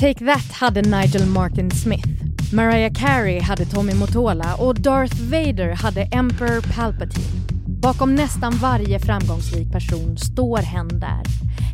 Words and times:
Take 0.00 0.24
That 0.24 0.52
hade 0.52 0.82
Nigel 0.82 1.26
Martin 1.26 1.70
Smith. 1.70 2.08
Mariah 2.52 2.92
Carey 2.92 3.40
hade 3.40 3.64
Tommy 3.64 3.94
Mottola 3.94 4.54
och 4.54 4.80
Darth 4.80 5.22
Vader 5.22 5.74
hade 5.74 6.02
Emperor 6.02 6.74
Palpatine. 6.74 7.46
Bakom 7.66 8.14
nästan 8.14 8.52
varje 8.52 8.98
framgångsrik 8.98 9.72
person 9.72 10.18
står 10.18 10.58
hen 10.58 10.88
där. 10.88 11.22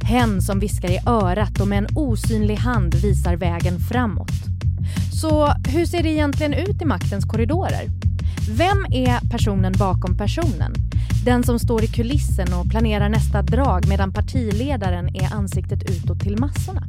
Hen 0.03 0.43
som 0.43 0.61
viskar 0.61 0.91
i 0.91 0.99
örat 1.07 1.61
och 1.61 1.69
med 1.69 1.79
en 1.79 1.87
osynlig 1.97 2.57
hand 2.57 2.95
visar 2.95 3.37
vägen 3.37 3.79
framåt. 3.79 4.33
Så 5.21 5.47
hur 5.69 5.87
ser 5.87 6.03
det 6.03 6.11
egentligen 6.11 6.55
ut 6.55 6.83
i 6.83 6.85
maktens 6.85 7.25
korridorer? 7.25 7.85
Vem 8.51 8.87
är 8.91 9.31
personen 9.31 9.73
bakom 9.79 10.17
personen? 10.17 10.75
Den 11.25 11.45
som 11.45 11.59
står 11.59 11.85
i 11.85 11.87
kulissen 11.87 12.53
och 12.53 12.71
planerar 12.71 13.09
nästa 13.09 13.43
drag 13.43 13.89
medan 13.89 14.13
partiledaren 14.13 15.17
är 15.17 15.35
ansiktet 15.35 15.91
utåt 15.91 16.21
till 16.21 16.39
massorna. 16.39 16.87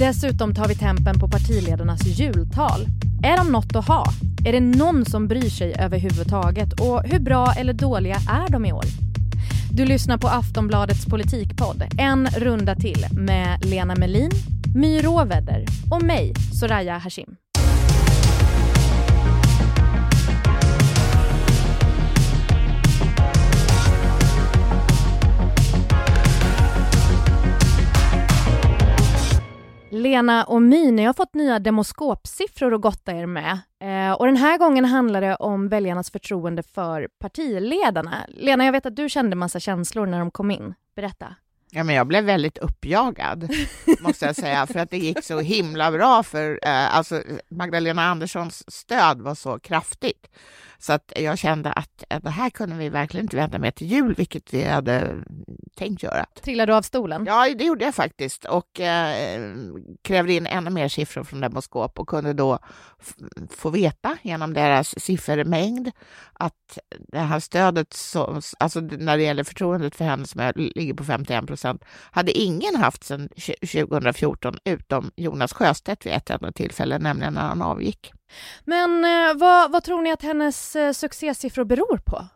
Dessutom 0.00 0.54
tar 0.54 0.68
vi 0.68 0.74
tempen 0.74 1.18
på 1.18 1.28
partiledarnas 1.28 2.06
jultal. 2.06 2.80
Är 3.22 3.36
de 3.36 3.52
något 3.52 3.76
att 3.76 3.88
ha? 3.88 4.04
Är 4.46 4.52
det 4.52 4.60
någon 4.60 5.04
som 5.04 5.28
bryr 5.28 5.50
sig 5.50 5.74
överhuvudtaget? 5.78 6.80
Och 6.80 7.02
hur 7.04 7.18
bra 7.18 7.52
eller 7.52 7.72
dåliga 7.72 8.14
är 8.14 8.52
de 8.52 8.66
i 8.66 8.72
år? 8.72 8.84
Du 9.72 9.84
lyssnar 9.84 10.18
på 10.18 10.28
Aftonbladets 10.28 11.06
politikpodd 11.06 11.82
En 11.98 12.26
runda 12.26 12.74
till 12.74 13.06
med 13.12 13.64
Lena 13.64 13.94
Melin, 13.94 14.30
My 14.74 15.00
Råvedder 15.00 15.64
och 15.90 16.02
mig, 16.02 16.34
Soraya 16.60 16.98
Hashim. 16.98 17.36
Lena 30.00 30.44
och 30.44 30.62
My, 30.62 30.90
ni 30.90 31.04
har 31.04 31.12
fått 31.12 31.34
nya 31.34 31.58
demoskopsiffror 31.58 32.74
att 32.74 32.80
gotta 32.80 33.12
er 33.12 33.26
med. 33.26 33.58
Eh, 33.82 34.12
och 34.12 34.26
den 34.26 34.36
här 34.36 34.58
gången 34.58 34.84
handlar 34.84 35.20
det 35.20 35.36
om 35.36 35.68
väljarnas 35.68 36.10
förtroende 36.10 36.62
för 36.62 37.08
partiledarna. 37.18 38.16
Lena, 38.28 38.64
jag 38.64 38.72
vet 38.72 38.86
att 38.86 38.96
du 38.96 39.08
kände 39.08 39.36
massa 39.36 39.60
känslor 39.60 40.06
när 40.06 40.18
de 40.18 40.30
kom 40.30 40.50
in. 40.50 40.74
Berätta. 40.96 41.34
Ja, 41.72 41.84
men 41.84 41.94
jag 41.94 42.06
blev 42.06 42.24
väldigt 42.24 42.58
uppjagad, 42.58 43.50
måste 44.00 44.26
jag 44.26 44.36
säga, 44.36 44.66
för 44.66 44.78
att 44.78 44.90
det 44.90 44.98
gick 44.98 45.24
så 45.24 45.40
himla 45.40 45.90
bra 45.90 46.22
för 46.22 46.58
eh, 46.62 46.96
alltså, 46.96 47.22
Magdalena 47.48 48.02
Anderssons 48.02 48.72
stöd 48.72 49.20
var 49.20 49.34
så 49.34 49.58
kraftigt. 49.58 50.26
Så 50.80 50.92
att 50.92 51.12
jag 51.16 51.38
kände 51.38 51.72
att 51.72 52.04
det 52.22 52.30
här 52.30 52.50
kunde 52.50 52.76
vi 52.76 52.88
verkligen 52.88 53.24
inte 53.24 53.36
vänta 53.36 53.58
med 53.58 53.74
till 53.74 53.86
jul, 53.86 54.14
vilket 54.14 54.54
vi 54.54 54.64
hade 54.64 55.16
tänkt 55.76 56.02
göra. 56.02 56.26
Trillade 56.42 56.72
du 56.72 56.76
av 56.76 56.82
stolen? 56.82 57.24
Ja, 57.26 57.54
det 57.54 57.64
gjorde 57.64 57.84
jag 57.84 57.94
faktiskt 57.94 58.44
och 58.44 58.80
eh, 58.80 59.50
krävde 60.02 60.32
in 60.32 60.46
ännu 60.46 60.70
mer 60.70 60.88
siffror 60.88 61.24
från 61.24 61.40
Demoskop 61.40 61.98
och 61.98 62.08
kunde 62.08 62.32
då 62.32 62.58
få 63.50 63.70
veta 63.70 64.16
genom 64.22 64.54
deras 64.54 65.00
siffermängd 65.00 65.90
att 66.32 66.78
det 67.08 67.18
här 67.18 67.40
stödet, 67.40 67.92
så, 67.92 68.40
alltså 68.58 68.80
när 68.80 69.16
det 69.16 69.22
gäller 69.22 69.44
förtroendet 69.44 69.96
för 69.96 70.04
henne 70.04 70.26
som 70.26 70.52
ligger 70.56 70.94
på 70.94 71.04
51 71.04 71.46
procent, 71.46 71.84
hade 72.10 72.32
ingen 72.32 72.76
haft 72.76 73.04
sedan 73.04 73.28
2014 73.72 74.54
utom 74.64 75.10
Jonas 75.16 75.52
Sjöstedt 75.52 76.06
vid 76.06 76.12
ett 76.12 76.30
enda 76.30 76.52
tillfälle, 76.52 76.98
nämligen 76.98 77.34
när 77.34 77.48
han 77.48 77.62
avgick. 77.62 78.12
Men 78.64 79.04
eh, 79.04 79.34
vad, 79.34 79.72
vad 79.72 79.84
tror 79.84 80.02
ni 80.02 80.12
att 80.12 80.22
hennes 80.22 80.76
eh, 80.76 80.92
succésiffror 80.92 81.64
beror 81.64 81.98
på? 82.06 82.26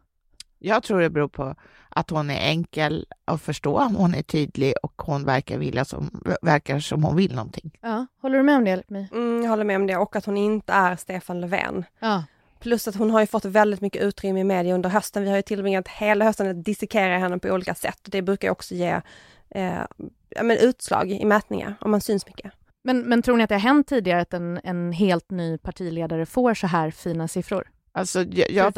Jag 0.58 0.82
tror 0.82 1.00
det 1.00 1.10
beror 1.10 1.28
på 1.28 1.54
att 1.88 2.10
hon 2.10 2.30
är 2.30 2.40
enkel 2.48 3.06
att 3.24 3.42
förstå, 3.42 3.78
hon 3.78 4.14
är 4.14 4.22
tydlig 4.22 4.74
och 4.82 5.02
hon 5.02 5.24
verkar, 5.24 5.58
vilja 5.58 5.84
som, 5.84 6.22
verkar 6.42 6.78
som 6.78 7.04
hon 7.04 7.16
vill 7.16 7.34
någonting. 7.34 7.78
Ja, 7.80 8.06
håller 8.22 8.36
du 8.38 8.42
med 8.44 8.56
om 8.56 8.64
det? 8.64 8.82
My? 8.88 9.08
Mm, 9.12 9.42
jag 9.42 9.50
håller 9.50 9.64
med 9.64 9.76
om 9.76 9.86
det 9.86 9.96
och 9.96 10.16
att 10.16 10.24
hon 10.24 10.36
inte 10.36 10.72
är 10.72 10.96
Stefan 10.96 11.40
Löfven. 11.40 11.84
Ja. 11.98 12.24
Plus 12.60 12.88
att 12.88 12.96
hon 12.96 13.10
har 13.10 13.20
ju 13.20 13.26
fått 13.26 13.44
väldigt 13.44 13.80
mycket 13.80 14.02
utrymme 14.02 14.40
i 14.40 14.44
media 14.44 14.74
under 14.74 14.90
hösten. 14.90 15.22
Vi 15.22 15.28
har 15.28 15.36
ju 15.36 15.42
tillbringat 15.42 15.88
hela 15.88 16.24
hösten 16.24 16.50
att 16.50 16.64
dissekera 16.64 17.18
henne 17.18 17.38
på 17.38 17.48
olika 17.48 17.74
sätt. 17.74 17.98
Det 18.02 18.22
brukar 18.22 18.50
också 18.50 18.74
ge 18.74 19.00
eh, 19.50 19.82
men 20.42 20.56
utslag 20.58 21.10
i 21.10 21.24
mätningar, 21.24 21.74
om 21.80 21.90
man 21.90 22.00
syns 22.00 22.26
mycket. 22.26 22.52
Men, 22.84 23.00
men 23.00 23.22
tror 23.22 23.36
ni 23.36 23.42
att 23.42 23.48
det 23.48 23.54
har 23.54 23.60
hänt 23.60 23.86
tidigare 23.86 24.20
att 24.20 24.34
en, 24.34 24.60
en 24.64 24.92
helt 24.92 25.30
ny 25.30 25.58
partiledare 25.58 26.26
får 26.26 26.54
så 26.54 26.66
här 26.66 26.90
fina 26.90 27.28
siffror? 27.28 27.70
Alltså, 27.92 28.22
jag, 28.22 28.50
jag, 28.50 28.72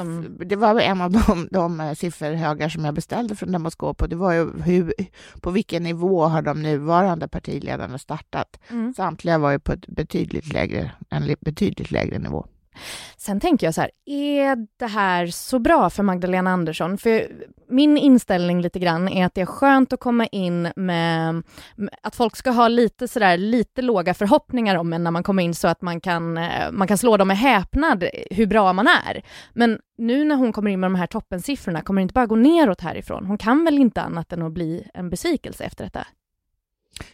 det 0.46 0.56
var 0.56 0.80
en 0.80 1.00
av 1.00 1.10
de, 1.10 1.48
de 1.50 1.80
eh, 1.80 1.92
sifferhögar 1.94 2.68
som 2.68 2.84
jag 2.84 2.94
beställde 2.94 3.36
från 3.36 3.52
Demoskop 3.52 4.02
och 4.02 4.08
det 4.08 4.16
var 4.16 4.32
ju 4.32 4.62
hur, 4.62 4.92
på 5.40 5.50
vilken 5.50 5.82
nivå 5.82 6.24
har 6.24 6.42
de 6.42 6.62
nuvarande 6.62 7.28
partiledarna 7.28 7.98
startat? 7.98 8.60
Mm. 8.70 8.94
Samtliga 8.94 9.38
var 9.38 9.50
ju 9.50 9.58
på 9.58 9.72
ett 9.72 9.86
betydligt 9.86 10.52
lägre, 10.52 10.92
en 11.10 11.36
betydligt 11.40 11.90
lägre 11.90 12.18
nivå. 12.18 12.46
Sen 13.16 13.41
tänker 13.41 13.66
jag 13.66 13.75
så 13.75 13.81
här, 13.81 13.91
är 14.06 14.56
det 14.78 14.87
här 14.87 15.26
så 15.26 15.59
bra 15.59 15.91
för 15.91 16.03
Magdalena 16.03 16.50
Andersson? 16.50 16.98
För 16.98 17.28
min 17.69 17.97
inställning 17.97 18.60
lite 18.60 18.78
grann 18.78 19.09
är 19.09 19.26
att 19.26 19.34
det 19.34 19.41
är 19.41 19.47
skönt 19.47 19.92
att 19.92 20.00
komma 20.00 20.26
in 20.26 20.69
med, 20.76 21.42
att 22.03 22.16
folk 22.16 22.36
ska 22.36 22.50
ha 22.50 22.69
lite 22.69 23.09
sådär, 23.09 23.36
lite 23.36 23.82
låga 23.82 24.15
förhoppningar 24.15 24.76
om 24.76 24.92
en 24.92 25.04
när 25.04 25.10
man 25.10 25.22
kommer 25.22 25.42
in 25.42 25.54
så 25.54 25.69
att 25.69 25.82
man 25.82 26.00
kan, 26.00 26.38
eh, 26.38 26.72
man 26.72 26.88
kan 26.88 26.98
slå 26.98 27.16
dem 27.16 27.28
med 27.28 27.38
häpnad 27.38 28.04
hur 28.31 28.47
bra 28.47 28.72
man 28.72 28.86
är. 28.86 29.22
Men 29.53 29.78
nu 29.98 30.25
när 30.25 30.36
hon 30.36 30.53
kommer 30.53 30.70
in 30.70 30.81
med 30.81 30.91
de 30.91 30.94
här 30.94 31.06
toppensiffrorna, 31.06 31.81
kommer 31.81 32.00
det 32.00 32.03
inte 32.03 32.15
bara 32.15 32.26
gå 32.26 32.36
neråt 32.36 32.81
härifrån? 32.81 33.26
Hon 33.26 33.38
kan 33.38 33.65
väl 33.65 33.78
inte 33.78 34.03
annat 34.03 34.32
än 34.32 34.42
att 34.42 34.53
bli 34.53 34.88
en 34.94 35.10
besvikelse 35.10 35.65
efter 35.65 35.84
detta? 35.84 36.06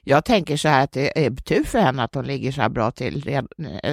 Jag 0.02 0.24
tänker 0.24 0.56
så 0.56 0.68
här 0.68 0.84
att 0.84 0.92
det 0.92 1.26
är 1.26 1.30
tur 1.30 1.64
för 1.64 1.78
henne 1.78 2.02
att 2.02 2.14
hon 2.14 2.24
ligger 2.24 2.52
så 2.52 2.62
här 2.62 2.68
bra 2.68 2.90
till 2.90 3.44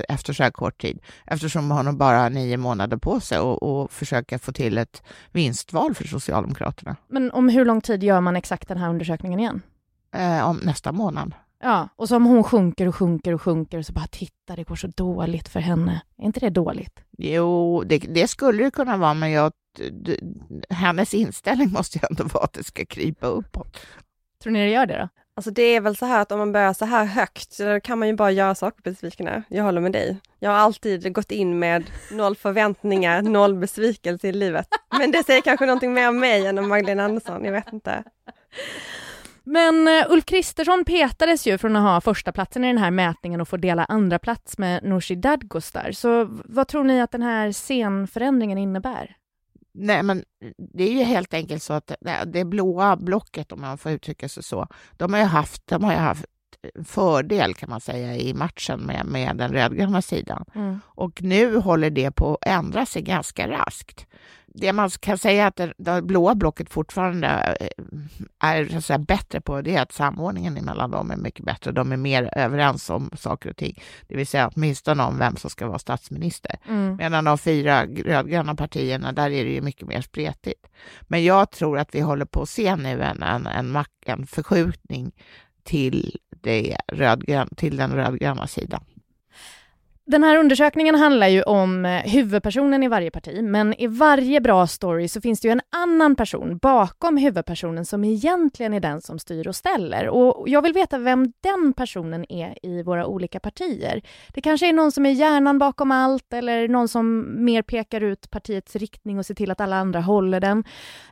efter 0.10 0.34
så 0.34 0.44
här 0.44 0.52
kort 0.52 0.82
tid, 0.82 1.00
eftersom 1.26 1.72
hon 1.72 1.98
bara 1.98 2.20
har 2.20 2.30
nio 2.30 2.58
månader 2.58 2.98
på 2.98 3.20
sig 3.20 3.40
och, 3.40 3.64
och 3.64 3.92
försöka 3.92 4.40
få 4.40 4.52
till 4.52 4.78
ett 4.78 5.04
vinstval 5.32 5.96
för 5.96 6.08
Socialdemokraterna. 6.08 6.96
Men 7.08 7.32
om 7.32 7.50
hur 7.50 7.66
lång 7.66 7.82
tid 7.82 8.04
gör 8.04 8.22
man 8.22 8.36
exakt 8.36 8.68
den 8.68 8.78
här 8.78 8.90
undersökningen 8.90 9.40
igen? 9.40 9.62
Eh, 10.16 10.50
om 10.50 10.58
nästa 10.58 10.92
månad. 10.92 11.34
Ja, 11.64 11.90
och 11.96 12.10
så 12.10 12.16
om 12.16 12.26
hon 12.26 12.44
sjunker 12.44 12.88
och 12.88 12.96
sjunker 12.96 13.34
och 13.34 13.42
sjunker 13.42 13.78
och 13.78 13.86
så 13.86 13.94
bara 13.94 14.08
titta, 14.08 14.56
det 14.56 14.64
går 14.64 14.76
så 14.76 14.88
dåligt 14.88 15.48
för 15.48 15.60
henne. 15.60 16.02
Är 16.18 16.26
inte 16.26 16.40
det 16.40 16.50
dåligt? 16.50 17.04
Jo, 17.18 17.84
det, 17.84 17.98
det 17.98 18.28
skulle 18.28 18.64
det 18.64 18.72
kunna 18.72 18.98
vara, 18.98 19.14
men 19.14 19.32
jag, 19.32 19.52
hennes 20.70 21.14
inställning 21.14 21.72
måste 21.72 21.98
ju 21.98 22.02
ändå 22.10 22.24
vara 22.24 22.44
att 22.44 22.54
det 22.54 22.64
ska 22.64 22.86
krypa 22.86 23.28
uppåt. 23.28 23.78
Tror 24.44 24.54
ni 24.54 24.60
det 24.60 24.70
gör 24.70 24.86
det 24.86 24.98
då? 24.98 25.10
Alltså 25.40 25.52
det 25.52 25.62
är 25.62 25.82
väl 25.82 25.96
så 25.96 26.06
här 26.06 26.22
att 26.22 26.32
om 26.32 26.40
man 26.40 26.52
börjar 26.52 26.74
så 26.74 26.86
här 26.86 27.06
högt, 27.06 27.54
så 27.54 27.80
kan 27.84 28.00
man 28.00 28.08
ju 28.08 28.14
bara 28.16 28.32
göra 28.32 28.56
saker 28.56 28.82
besvikna. 28.82 29.44
Jag 29.48 29.64
håller 29.64 29.82
med 29.82 29.92
dig. 29.92 30.18
Jag 30.40 30.50
har 30.50 30.58
alltid 30.58 31.14
gått 31.14 31.32
in 31.32 31.60
med 31.60 31.84
noll 32.12 32.36
förväntningar, 32.36 33.22
noll 33.22 33.56
besvikelse 33.56 34.28
i 34.28 34.32
livet. 34.32 34.68
Men 34.98 35.12
det 35.12 35.24
säger 35.24 35.42
kanske 35.42 35.66
någonting 35.66 35.94
mer 35.94 36.10
om 36.10 36.20
mig 36.20 36.46
än 36.48 36.58
om 36.58 36.70
Magdalena 36.70 37.04
Andersson, 37.04 37.46
jag 37.46 37.52
vet 37.52 37.74
inte. 37.74 38.04
Men 39.44 39.88
uh, 39.88 40.12
Ulf 40.12 40.26
Kristersson 40.26 40.86
petades 40.86 41.48
ju 41.48 41.58
från 41.58 41.76
att 41.76 41.84
ha 41.84 42.02
första 42.02 42.32
platsen 42.32 42.64
i 42.64 42.68
den 42.68 42.78
här 42.78 42.92
mätningen 42.92 43.42
och 43.42 43.48
få 43.48 43.58
dela 43.58 43.86
andra 43.86 44.20
plats 44.20 44.58
med 44.58 44.84
Nooshi 44.84 45.16
Dadgostar. 45.16 45.92
Så 45.92 46.28
vad 46.30 46.68
tror 46.68 46.84
ni 46.84 47.02
att 47.02 47.12
den 47.12 47.24
här 47.24 47.52
scenförändringen 47.52 48.58
innebär? 48.58 49.16
Nej, 49.80 50.04
men 50.04 50.24
det 50.58 50.84
är 50.84 50.92
ju 50.92 51.04
helt 51.04 51.34
enkelt 51.34 51.64
så 51.64 51.74
att 51.74 51.92
det 52.26 52.46
blåa 52.46 52.96
blocket, 52.96 53.52
om 53.52 53.62
man 53.62 53.78
får 53.78 53.92
uttrycka 53.92 54.30
sig 54.30 54.44
så, 54.44 54.68
de 54.98 55.14
har 55.14 55.20
ju 55.20 55.26
haft, 55.26 55.68
de 55.68 55.84
har 55.84 55.94
haft 55.94 56.26
fördel 56.86 57.54
kan 57.54 57.70
man 57.70 57.82
säga 57.82 58.16
i 58.16 58.34
matchen 58.34 58.80
med, 58.80 59.06
med 59.06 59.38
den 59.38 59.54
rödgröna 59.54 60.02
sidan. 60.02 60.46
Mm. 60.56 60.80
Och 60.86 61.22
nu 61.22 61.58
håller 61.58 61.90
det 61.90 62.12
på 62.12 62.34
att 62.34 62.48
ändra 62.48 62.86
sig 62.86 63.02
ganska 63.02 63.48
raskt 63.48 64.08
det 64.54 64.74
man 64.74 64.90
kan 64.90 65.18
säga 65.18 65.48
att 65.48 65.56
det, 65.56 65.74
det 65.78 66.02
blåa 66.02 66.36
blocket 66.36 66.70
fortfarande 66.70 67.58
eh, 67.60 67.68
är 68.40 68.66
så 68.66 68.82
säga, 68.82 69.00
bättre 69.00 69.42
på, 69.42 69.62
det 69.62 69.76
är 69.76 69.82
att 69.82 69.92
samordningen 69.92 70.54
mellan 70.54 70.92
dem 70.92 71.12
är 71.12 71.18
mycket 71.18 71.46
bättre. 71.46 71.72
De 71.72 71.92
är 71.92 71.98
mer 71.98 72.30
överens 72.36 72.90
om 72.90 73.10
saker 73.18 73.50
och 73.50 73.58
ting, 73.58 73.82
det 74.08 74.16
vill 74.16 74.28
säga 74.28 74.52
åtminstone 74.56 75.04
om 75.04 75.18
vem 75.18 75.36
som 75.36 75.50
ska 75.50 75.68
vara 75.68 75.80
statsminister. 75.80 76.56
Mm. 76.68 76.96
Medan 76.96 77.24
de 77.24 77.38
fyra 77.38 77.86
rödgröna 77.86 78.56
partierna, 78.56 79.12
där 79.12 79.32
är 79.32 79.46
det 79.46 79.52
ju 79.52 79.62
mycket 79.62 79.88
mer 79.88 80.02
spretigt. 80.02 80.68
Men 81.02 81.24
jag 81.24 81.52
tror 81.52 81.80
att 81.80 81.96
vi 81.96 82.00
håller 82.00 82.26
på 82.26 82.42
att 82.42 82.50
se 82.50 82.76
nu 82.76 83.04
en, 83.04 83.24
en, 83.24 83.48
en, 83.48 83.84
en 84.06 84.28
förskjutning 84.28 85.12
till, 85.64 86.18
det 86.30 86.78
rödgrön, 86.88 87.50
till 87.56 87.78
den 87.78 87.92
rödgröna 87.92 88.48
sidan. 88.48 88.84
Den 90.10 90.24
här 90.24 90.38
undersökningen 90.38 90.96
handlar 90.96 91.28
ju 91.28 91.44
om 91.44 91.86
eh, 91.86 92.02
huvudpersonen 92.02 92.84
i 92.84 92.88
varje 92.88 93.12
parti, 93.12 93.44
men 93.44 93.74
i 93.74 93.88
varje 93.88 94.42
bra 94.42 94.68
story 94.68 95.08
så 95.08 95.22
finns 95.22 95.40
det 95.40 95.48
ju 95.48 95.52
en 95.52 95.62
annan 95.70 96.16
person 96.16 96.58
bakom 96.58 97.18
huvudpersonen 97.18 97.86
som 97.86 98.04
egentligen 98.04 98.74
är 98.74 98.80
den 98.80 99.02
som 99.02 99.20
styr 99.20 99.48
och 99.48 99.56
ställer. 99.56 100.08
Och 100.08 100.50
jag 100.50 100.62
vill 100.62 100.74
veta 100.74 100.98
vem 100.98 101.34
den 101.42 101.74
personen 101.74 102.26
är 102.32 102.66
i 102.66 102.84
våra 102.84 103.06
olika 103.06 103.40
partier. 103.40 104.02
Det 104.34 104.42
kanske 104.42 104.70
är 104.70 104.74
någon 104.74 104.92
som 104.92 105.06
är 105.06 105.12
hjärnan 105.12 105.60
bakom 105.60 105.92
allt 105.92 106.34
eller 106.34 106.68
någon 106.68 106.88
som 106.88 107.26
mer 107.46 107.62
pekar 107.62 108.02
ut 108.02 108.30
partiets 108.30 108.76
riktning 108.76 109.20
och 109.20 109.26
ser 109.26 109.36
till 109.36 109.52
att 109.52 109.62
alla 109.62 109.76
andra 109.76 110.02
håller 110.02 110.40
den. 110.40 110.64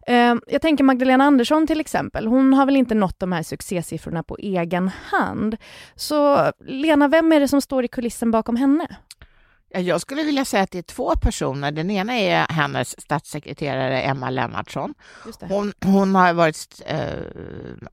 Eh, 0.08 0.36
jag 0.48 0.62
tänker 0.62 0.84
Magdalena 0.84 1.24
Andersson 1.24 1.68
till 1.68 1.80
exempel. 1.80 2.28
Hon 2.28 2.54
har 2.54 2.66
väl 2.66 2.78
inte 2.78 2.96
nått 2.96 3.20
de 3.20 3.32
här 3.32 3.44
succésiffrorna 3.44 4.24
på 4.24 4.38
egen 4.38 4.92
hand. 5.12 5.58
Så 5.96 6.52
Lena, 6.60 7.08
vem 7.08 7.32
är 7.32 7.40
det 7.40 7.48
som 7.48 7.62
står 7.62 7.86
i 7.86 7.88
kulissen 7.88 8.32
bakom 8.32 8.56
henne? 8.56 8.87
Jag 9.70 10.02
skulle 10.02 10.24
vilja 10.24 10.46
säga 10.46 10.64
att 10.64 10.72
det 10.72 10.78
är 10.78 10.82
två 10.82 11.16
personer. 11.16 11.72
Den 11.72 11.92
ena 11.92 12.14
är 12.14 12.48
hennes 12.50 13.02
statssekreterare 13.02 14.02
Emma 14.02 14.30
Lennartsson. 14.30 14.94
Hon, 15.40 15.74
hon, 15.86 16.16
har 16.16 16.34
varit 16.34 16.82
eh, 16.86 17.10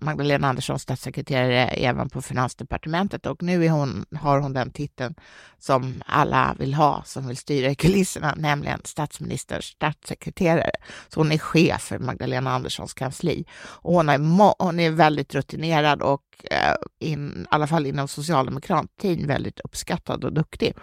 Magdalena 0.01 0.49
Anderssons 0.49 0.83
statssekreterare 0.83 1.67
även 1.67 2.11
på 2.11 2.23
Finansdepartementet 2.23 3.27
och 3.27 3.43
nu 3.43 3.69
hon, 3.69 4.07
har 4.21 4.41
hon 4.41 4.53
den 4.53 4.71
titeln 4.71 5.15
som 5.59 6.03
alla 6.07 6.57
vill 6.59 6.75
ha, 6.75 7.03
som 7.07 7.29
vill 7.29 7.37
styra 7.37 7.71
i 7.71 7.75
kulisserna, 7.75 8.35
nämligen 8.37 8.81
statsministerns 8.85 9.65
statssekreterare. 9.65 10.71
Så 11.09 11.21
hon 11.21 11.33
är 11.33 11.39
chef 11.39 11.83
för 11.83 11.99
Magdalena 11.99 12.55
Anderssons 12.55 12.95
kansli. 12.95 13.45
Och 13.57 13.95
hon, 13.95 14.09
är, 14.09 14.19
hon 14.65 14.81
är 14.81 14.91
väldigt 14.91 15.35
rutinerad 15.35 16.03
och 16.03 16.23
eh, 16.51 16.75
in, 16.99 17.43
i 17.43 17.47
alla 17.51 17.67
fall 17.67 17.87
inom 17.87 18.09
socialdemokratin 18.09 19.27
väldigt 19.27 19.61
uppskattad 19.61 20.25
och 20.25 20.33
duktig. 20.33 20.75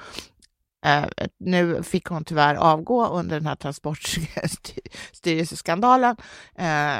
Uh, 0.86 1.06
nu 1.40 1.84
fick 1.84 2.06
hon 2.06 2.26
tyvärr 2.26 2.56
avgå 2.56 3.08
under 3.08 3.36
den 3.36 3.46
här 3.48 3.56
transportstyrelseskandalen. 3.56 6.16
Uh, 6.60 6.98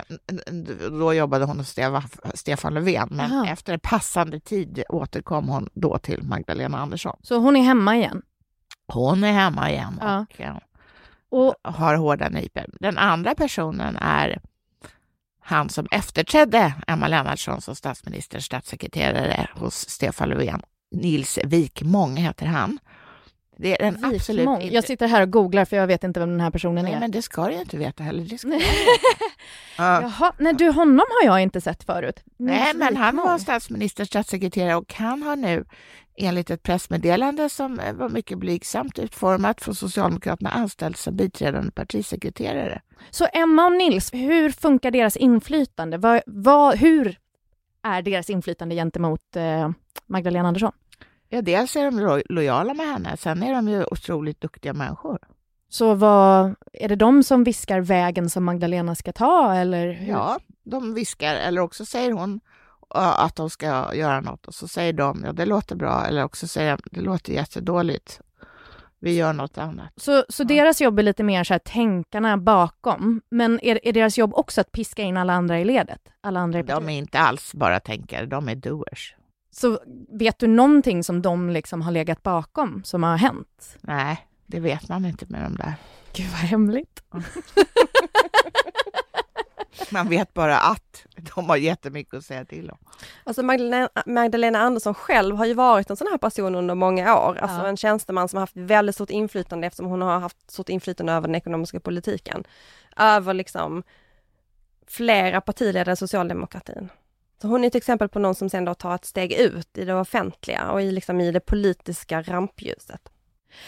då 1.00 1.14
jobbade 1.14 1.46
hon 1.46 1.58
hos 1.58 1.70
Stefan, 1.70 2.04
Stefan 2.34 2.74
Löfven, 2.74 3.08
men 3.12 3.32
Aha. 3.32 3.48
efter 3.48 3.78
passande 3.78 4.40
tid 4.40 4.84
återkom 4.90 5.48
hon 5.48 5.70
då 5.74 5.98
till 5.98 6.24
Magdalena 6.24 6.80
Andersson. 6.80 7.20
Så 7.24 7.38
hon 7.38 7.56
är 7.56 7.62
hemma 7.62 7.98
igen? 7.98 8.22
Hon 8.88 9.24
är 9.24 9.32
hemma 9.32 9.72
igen 9.72 9.98
ja. 10.02 10.20
och, 10.20 10.40
uh, 10.40 10.58
och 11.30 11.56
har 11.64 11.96
hårda 11.96 12.30
nypor. 12.30 12.66
Den 12.80 12.98
andra 12.98 13.36
personen 13.36 13.98
är 13.98 14.42
han 15.40 15.70
som 15.70 15.88
efterträdde 15.92 16.74
Emma 16.88 17.08
Lennartsson 17.08 17.62
som 17.62 17.76
statsministers 17.76 18.46
statssekreterare 18.46 19.50
hos 19.56 19.90
Stefan 19.90 20.30
Löfven. 20.30 20.62
Nils 20.92 21.40
Wikmång 21.44 22.18
heter 22.18 22.46
han. 22.46 22.80
Det 23.62 23.82
är 23.82 23.88
en 23.88 24.06
absolut 24.06 24.50
inte... 24.50 24.76
Jag 24.76 24.84
sitter 24.84 25.08
här 25.08 25.22
och 25.22 25.32
googlar 25.32 25.66
för 25.66 25.78
jag 25.78 25.88
vet 25.88 26.04
inte 26.04 26.20
vem 26.20 26.30
den 26.30 26.40
här 26.40 26.52
personen 26.52 26.86
nej, 26.86 26.94
är. 26.94 27.00
men 27.00 27.12
det 27.12 27.22
ska 27.22 27.48
du 27.48 27.54
inte 27.54 27.78
veta 27.78 28.04
heller. 28.04 28.24
Det 28.24 28.38
ska 28.38 28.48
uh. 28.48 28.58
Jaha, 29.78 30.34
nej 30.38 30.54
du 30.54 30.70
honom 30.70 31.06
har 31.22 31.28
jag 31.28 31.42
inte 31.42 31.62
sett 31.62 31.84
förut. 31.84 32.24
Nej, 32.38 32.74
men 32.76 32.98
han 32.98 33.16
var 33.16 33.38
statsministers 33.38 34.08
statssekreterare 34.08 34.76
och 34.76 34.94
han 34.94 35.24
har 35.24 35.36
nu 35.36 35.66
enligt 36.18 36.50
ett 36.50 36.64
pressmeddelande 36.64 37.50
som 37.50 37.82
var 37.94 38.10
mycket 38.10 38.38
blygsamt 38.38 39.00
utformat 39.00 39.62
från 39.62 39.76
Socialdemokraterna 39.76 40.50
anställts 40.50 41.04
som 41.04 41.16
biträdande 41.16 41.72
partisekreterare. 41.72 42.82
Så 43.10 43.28
Emma 43.34 43.66
och 43.66 43.72
Nils, 43.72 44.14
hur 44.14 44.50
funkar 44.50 44.92
deras 44.92 45.18
inflytande? 45.18 45.98
Vad, 45.98 46.22
vad, 46.26 46.78
hur 46.78 47.18
är 47.84 48.02
deras 48.02 48.30
inflytande 48.30 48.76
gentemot 48.76 49.36
eh, 49.36 49.70
Magdalena 50.08 50.48
Andersson? 50.48 50.72
Ja, 51.34 51.42
dels 51.42 51.76
är 51.76 51.92
de 51.92 52.24
lojala 52.30 52.74
med 52.74 52.86
henne, 52.86 53.18
sen 53.18 53.44
är 53.44 53.54
de 53.54 53.68
ju 53.68 53.86
otroligt 53.92 54.42
duktiga 54.42 54.74
människor. 54.74 55.20
Så 55.70 55.94
vad, 55.94 56.56
är 56.74 56.90
det 56.90 56.96
de 56.96 57.24
som 57.24 57.44
viskar 57.44 57.80
vägen 57.82 58.30
som 58.30 58.44
Magdalena 58.44 58.96
ska 58.96 59.14
ta, 59.14 59.54
eller? 59.54 59.92
Hur? 59.92 60.12
Ja, 60.12 60.40
de 60.64 60.94
viskar, 60.94 61.36
eller 61.36 61.62
också 61.62 61.86
säger 61.86 62.12
hon 62.12 62.40
att 62.90 63.36
de 63.36 63.50
ska 63.50 63.96
göra 63.96 64.22
något 64.22 64.48
och 64.48 64.54
så 64.54 64.68
säger 64.68 64.94
de, 64.94 65.22
ja 65.26 65.34
det 65.34 65.46
låter 65.46 65.76
bra, 65.76 66.06
eller 66.06 66.24
också 66.24 66.48
säger 66.48 66.78
de, 66.78 66.84
det 66.92 67.02
låter 67.02 67.34
jättedåligt. 67.34 68.22
Vi 69.00 69.16
gör 69.16 69.34
något 69.34 69.58
annat. 69.58 69.94
Så, 69.98 70.24
så 70.30 70.44
ja. 70.44 70.48
deras 70.48 70.82
jobb 70.82 71.00
är 71.00 71.04
lite 71.04 71.24
mer 71.24 71.44
så 71.44 71.54
här, 71.54 71.60
tänkarna 71.60 72.38
bakom, 72.38 73.22
men 73.30 73.60
är, 73.60 73.88
är 73.88 73.94
deras 73.94 74.18
jobb 74.18 74.34
också 74.34 74.62
att 74.62 74.72
piska 74.72 75.02
in 75.02 75.18
alla 75.18 75.34
andra 75.34 75.60
i 75.60 75.66
ledet? 75.66 76.02
Alla 76.22 76.40
andra 76.40 76.60
i 76.60 76.64
de 76.64 76.90
är 76.90 76.98
inte 76.98 77.20
alls 77.20 77.54
bara 77.54 77.80
tänkare, 77.80 78.26
de 78.26 78.50
är 78.50 78.56
doers. 78.56 79.16
Så 79.52 79.80
vet 80.10 80.40
du 80.40 80.48
någonting 80.48 81.04
som 81.04 81.22
de 81.22 81.50
liksom 81.50 81.82
har 81.82 81.92
legat 81.92 82.24
bakom, 82.24 82.84
som 82.84 83.04
har 83.04 83.18
hänt? 83.18 83.78
Nej, 83.82 84.28
det 84.46 84.60
vet 84.60 84.90
man 84.90 85.06
inte 85.06 85.26
med 85.30 85.42
de 85.42 85.56
där. 85.56 85.74
Gud 86.14 86.28
vad 86.28 86.40
hemligt. 86.40 87.04
man 89.92 90.10
vet 90.10 90.34
bara 90.34 90.58
att 90.58 91.06
de 91.36 91.50
har 91.50 91.58
jättemycket 91.58 92.14
att 92.14 92.26
säga 92.26 92.46
till 92.46 92.70
om. 92.70 92.78
Alltså 93.24 93.44
Magdalena, 93.44 93.90
Magdalena 94.06 94.60
Andersson 94.60 94.94
själv 94.94 95.36
har 95.36 95.46
ju 95.46 95.54
varit 95.54 95.90
en 95.90 95.98
sån 95.98 96.08
här 96.12 96.18
person 96.18 96.56
under 96.56 96.76
många 96.76 97.18
år, 97.18 97.38
alltså 97.38 97.58
ja. 97.58 97.68
en 97.68 97.78
tjänsteman 97.78 98.30
som 98.30 98.38
har 98.38 98.42
haft 98.42 98.58
väldigt 98.58 98.96
stort 98.96 99.10
inflytande 99.10 99.68
eftersom 99.68 99.86
hon 99.86 100.02
har 100.02 100.20
haft 100.20 100.52
stort 100.52 100.70
inflytande 100.70 101.14
över 101.14 101.28
den 101.28 101.36
ekonomiska 101.36 101.80
politiken. 101.80 102.44
Över 102.98 103.34
liksom 103.34 103.84
flera 104.88 105.42
partiledare 105.42 105.94
i 105.94 105.96
socialdemokratin. 105.96 106.90
Så 107.42 107.48
hon 107.48 107.64
är 107.64 107.68
ett 107.68 107.76
exempel 107.76 108.10
på 108.10 108.20
någon 108.20 108.36
som 108.36 108.50
sen 108.50 108.66
då 108.66 108.74
tar 108.74 108.96
ett 108.96 109.06
steg 109.06 109.34
ut 109.34 109.78
i 109.78 109.86
det 109.86 109.94
offentliga 109.94 110.72
och 110.72 110.82
i, 110.82 110.92
liksom 110.92 111.22
i 111.22 111.32
det 111.32 111.40
politiska 111.40 112.22
rampljuset. 112.22 113.10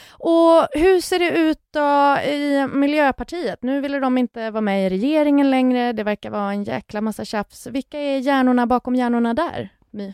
Och 0.09 0.67
hur 0.71 1.01
ser 1.01 1.19
det 1.19 1.29
ut 1.37 1.59
då 1.71 2.17
i 2.31 2.67
Miljöpartiet? 2.73 3.63
Nu 3.63 3.81
ville 3.81 3.99
de 3.99 4.17
inte 4.17 4.51
vara 4.51 4.61
med 4.61 4.85
i 4.85 4.89
regeringen 4.89 5.51
längre. 5.51 5.93
Det 5.93 6.03
verkar 6.03 6.29
vara 6.29 6.51
en 6.51 6.63
jäkla 6.63 7.01
massa 7.01 7.25
tjafs. 7.25 7.67
Vilka 7.67 7.99
är 7.99 8.19
hjärnorna 8.19 8.67
bakom 8.67 8.95
hjärnorna 8.95 9.33
där? 9.33 9.69
My? 9.91 10.13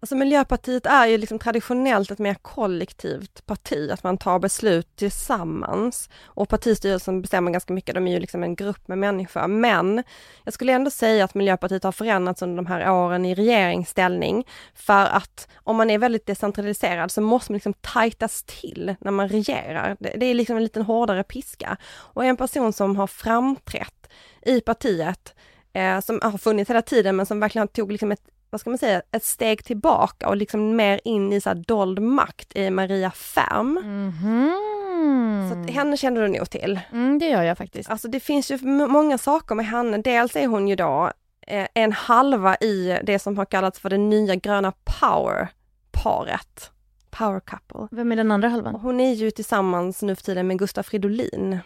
Alltså 0.00 0.16
Miljöpartiet 0.16 0.86
är 0.86 1.06
ju 1.06 1.18
liksom 1.18 1.38
traditionellt 1.38 2.10
ett 2.10 2.18
mer 2.18 2.34
kollektivt 2.34 3.46
parti, 3.46 3.90
att 3.90 4.02
man 4.02 4.18
tar 4.18 4.38
beslut 4.38 4.96
tillsammans. 4.96 6.10
Och 6.24 6.48
partistyrelsen 6.48 7.22
bestämmer 7.22 7.50
ganska 7.50 7.72
mycket, 7.72 7.94
de 7.94 8.06
är 8.06 8.12
ju 8.12 8.20
liksom 8.20 8.42
en 8.42 8.54
grupp 8.54 8.88
med 8.88 8.98
människor. 8.98 9.46
Men 9.46 10.02
jag 10.44 10.54
skulle 10.54 10.72
ändå 10.72 10.90
säga 10.90 11.24
att 11.24 11.34
Miljöpartiet 11.34 11.84
har 11.84 11.92
förändrats 11.92 12.42
under 12.42 12.56
de 12.56 12.66
här 12.66 12.90
åren 12.90 13.24
i 13.24 13.34
regeringsställning. 13.34 14.46
För 14.74 15.06
att 15.06 15.48
om 15.54 15.76
man 15.76 15.90
är 15.90 15.98
väldigt 15.98 16.26
decentraliserad 16.26 17.10
så 17.10 17.20
måste 17.20 17.52
man 17.52 17.56
liksom 17.56 17.74
tajtas 17.80 18.42
till 18.42 18.94
när 19.00 19.12
man 19.12 19.28
regerar. 19.28 19.96
Det 20.00 20.26
är 20.26 20.34
liksom 20.34 20.56
en 20.56 20.62
liten 20.62 20.82
hårdare 20.82 21.22
piska. 21.22 21.76
Och 21.86 22.24
en 22.24 22.36
person 22.36 22.72
som 22.72 22.96
har 22.96 23.06
framträtt 23.06 24.10
i 24.42 24.60
partiet 24.60 25.34
eh, 25.72 26.00
som 26.00 26.20
har 26.22 26.38
funnits 26.38 26.70
hela 26.70 26.82
tiden 26.82 27.16
men 27.16 27.26
som 27.26 27.40
verkligen 27.40 27.68
tog 27.68 27.92
liksom 27.92 28.12
ett 28.12 28.22
vad 28.56 28.60
ska 28.60 28.70
man 28.70 28.78
säga, 28.78 29.02
ett 29.12 29.24
steg 29.24 29.64
tillbaka 29.64 30.28
och 30.28 30.36
liksom 30.36 30.76
mer 30.76 31.00
in 31.04 31.32
i 31.32 31.40
så 31.40 31.50
här 31.50 31.56
dold 31.66 31.98
makt 31.98 32.56
i 32.56 32.70
Maria 32.70 33.10
Färm. 33.10 33.78
Mm 33.78 34.12
-hmm. 34.12 35.66
Så 35.66 35.72
henne 35.72 35.96
känner 35.96 36.22
du 36.22 36.28
nog 36.28 36.50
till? 36.50 36.80
Mm, 36.92 37.18
det 37.18 37.28
gör 37.28 37.42
jag 37.42 37.58
faktiskt. 37.58 37.90
Alltså 37.90 38.08
det 38.08 38.20
finns 38.20 38.50
ju 38.50 38.58
många 38.88 39.18
saker 39.18 39.54
med 39.54 39.66
henne. 39.66 39.98
Dels 39.98 40.36
är 40.36 40.46
hon 40.46 40.68
ju 40.68 40.76
då 40.76 41.12
eh, 41.46 41.66
en 41.74 41.92
halva 41.92 42.56
i 42.56 42.98
det 43.02 43.18
som 43.18 43.38
har 43.38 43.44
kallats 43.44 43.80
för 43.80 43.90
det 43.90 43.98
nya 43.98 44.34
gröna 44.34 44.72
power-paret. 45.00 46.70
Power 47.10 47.40
couple. 47.40 47.88
Vem 47.90 48.12
är 48.12 48.16
den 48.16 48.30
andra 48.30 48.48
halvan? 48.48 48.74
Hon 48.74 49.00
är 49.00 49.12
ju 49.12 49.30
tillsammans 49.30 50.02
nu 50.02 50.16
för 50.16 50.22
tiden 50.22 50.46
med 50.46 50.58
Gustaf 50.58 50.86
Fridolin. 50.86 51.58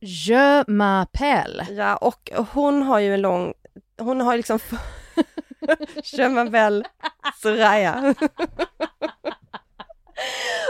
Je 0.00 0.62
m'appelle. 0.62 1.72
Ja, 1.72 1.96
och 1.96 2.30
hon 2.52 2.82
har 2.82 2.98
ju 2.98 3.14
en 3.14 3.20
lång, 3.20 3.52
hon 3.98 4.20
har 4.20 4.36
liksom 4.36 4.58
M'appelle 6.28 6.84
Soraya. 7.42 8.14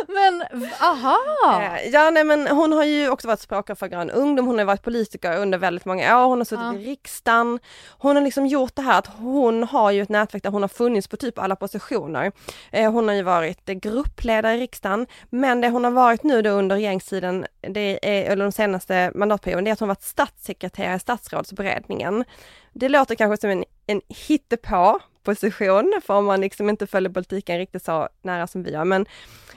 Men 0.08 0.44
aha! 0.80 1.18
Eh, 1.62 1.88
ja 1.88 2.10
nej 2.10 2.24
men 2.24 2.46
hon 2.46 2.72
har 2.72 2.84
ju 2.84 3.08
också 3.08 3.28
varit 3.28 3.40
språkare 3.40 3.76
för 3.76 3.88
Grön 3.88 4.10
Ungdom, 4.10 4.46
hon 4.46 4.58
har 4.58 4.64
varit 4.64 4.82
politiker 4.82 5.36
under 5.38 5.58
väldigt 5.58 5.84
många 5.84 6.18
år, 6.18 6.26
hon 6.28 6.38
har 6.38 6.44
suttit 6.44 6.64
ja. 6.64 6.74
i 6.74 6.84
riksdagen. 6.84 7.58
Hon 7.88 8.16
har 8.16 8.22
liksom 8.22 8.46
gjort 8.46 8.76
det 8.76 8.82
här 8.82 8.98
att 8.98 9.06
hon 9.06 9.64
har 9.64 9.90
ju 9.90 10.02
ett 10.02 10.08
nätverk 10.08 10.42
där 10.42 10.50
hon 10.50 10.62
har 10.62 10.68
funnits 10.68 11.08
på 11.08 11.16
typ 11.16 11.38
alla 11.38 11.56
positioner. 11.56 12.32
Eh, 12.72 12.92
hon 12.92 13.08
har 13.08 13.14
ju 13.14 13.22
varit 13.22 13.66
gruppledare 13.66 14.54
i 14.54 14.60
riksdagen, 14.60 15.06
men 15.30 15.60
det 15.60 15.68
hon 15.68 15.84
har 15.84 15.90
varit 15.90 16.22
nu 16.22 16.42
då 16.42 16.50
under 16.50 16.76
regeringstiden, 16.76 17.46
det 17.60 17.98
är, 18.02 18.32
eller 18.32 18.44
de 18.44 18.52
senaste 18.52 19.12
mandatperioden, 19.14 19.64
det 19.64 19.70
är 19.70 19.72
att 19.72 19.80
hon 19.80 19.88
varit 19.88 20.02
statssekreterare 20.02 20.96
i 20.96 21.00
statsrådsberedningen. 21.00 22.24
Det 22.72 22.88
låter 22.88 23.14
kanske 23.14 23.40
som 23.40 23.50
en, 23.50 23.64
en 23.90 24.00
hittepå 24.08 25.00
position, 25.22 26.00
för 26.06 26.14
om 26.14 26.24
man 26.24 26.40
liksom 26.40 26.70
inte 26.70 26.86
följer 26.86 27.12
politiken 27.12 27.58
riktigt 27.58 27.84
så 27.84 28.08
nära 28.22 28.46
som 28.46 28.62
vi 28.62 28.70
gör, 28.70 28.84
men 28.84 29.06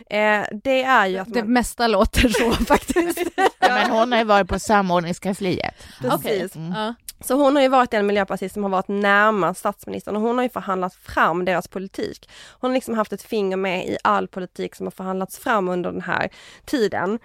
eh, 0.09 0.45
det 0.63 0.83
är 0.83 1.07
ju 1.07 1.17
att 1.17 1.27
man... 1.27 1.33
Det 1.33 1.43
mesta 1.43 1.87
låter 1.87 2.29
så 2.29 2.51
faktiskt. 2.65 3.19
ja, 3.35 3.49
men 3.59 3.91
hon 3.91 4.11
har 4.11 4.19
ju 4.19 4.25
varit 4.25 4.47
på 4.47 4.59
samordningskansliet. 4.59 5.75
Precis. 6.01 6.55
Okay. 6.55 6.67
Mm. 6.67 6.93
Så 7.19 7.35
hon 7.35 7.55
har 7.55 7.63
ju 7.63 7.69
varit 7.69 7.91
den 7.91 8.05
miljöpartist 8.05 8.53
som 8.53 8.63
har 8.63 8.69
varit 8.69 8.87
närmast 8.87 9.59
statsministern 9.59 10.15
och 10.15 10.21
hon 10.21 10.37
har 10.37 10.43
ju 10.43 10.49
förhandlat 10.49 10.95
fram 10.95 11.45
deras 11.45 11.67
politik. 11.67 12.29
Hon 12.59 12.69
har 12.69 12.75
liksom 12.75 12.93
haft 12.93 13.13
ett 13.13 13.21
finger 13.21 13.57
med 13.57 13.87
i 13.87 13.97
all 14.03 14.27
politik 14.27 14.75
som 14.75 14.85
har 14.85 14.91
förhandlats 14.91 15.37
fram 15.37 15.69
under 15.69 15.91
den 15.91 16.01
här 16.01 16.29
tiden. 16.65 17.19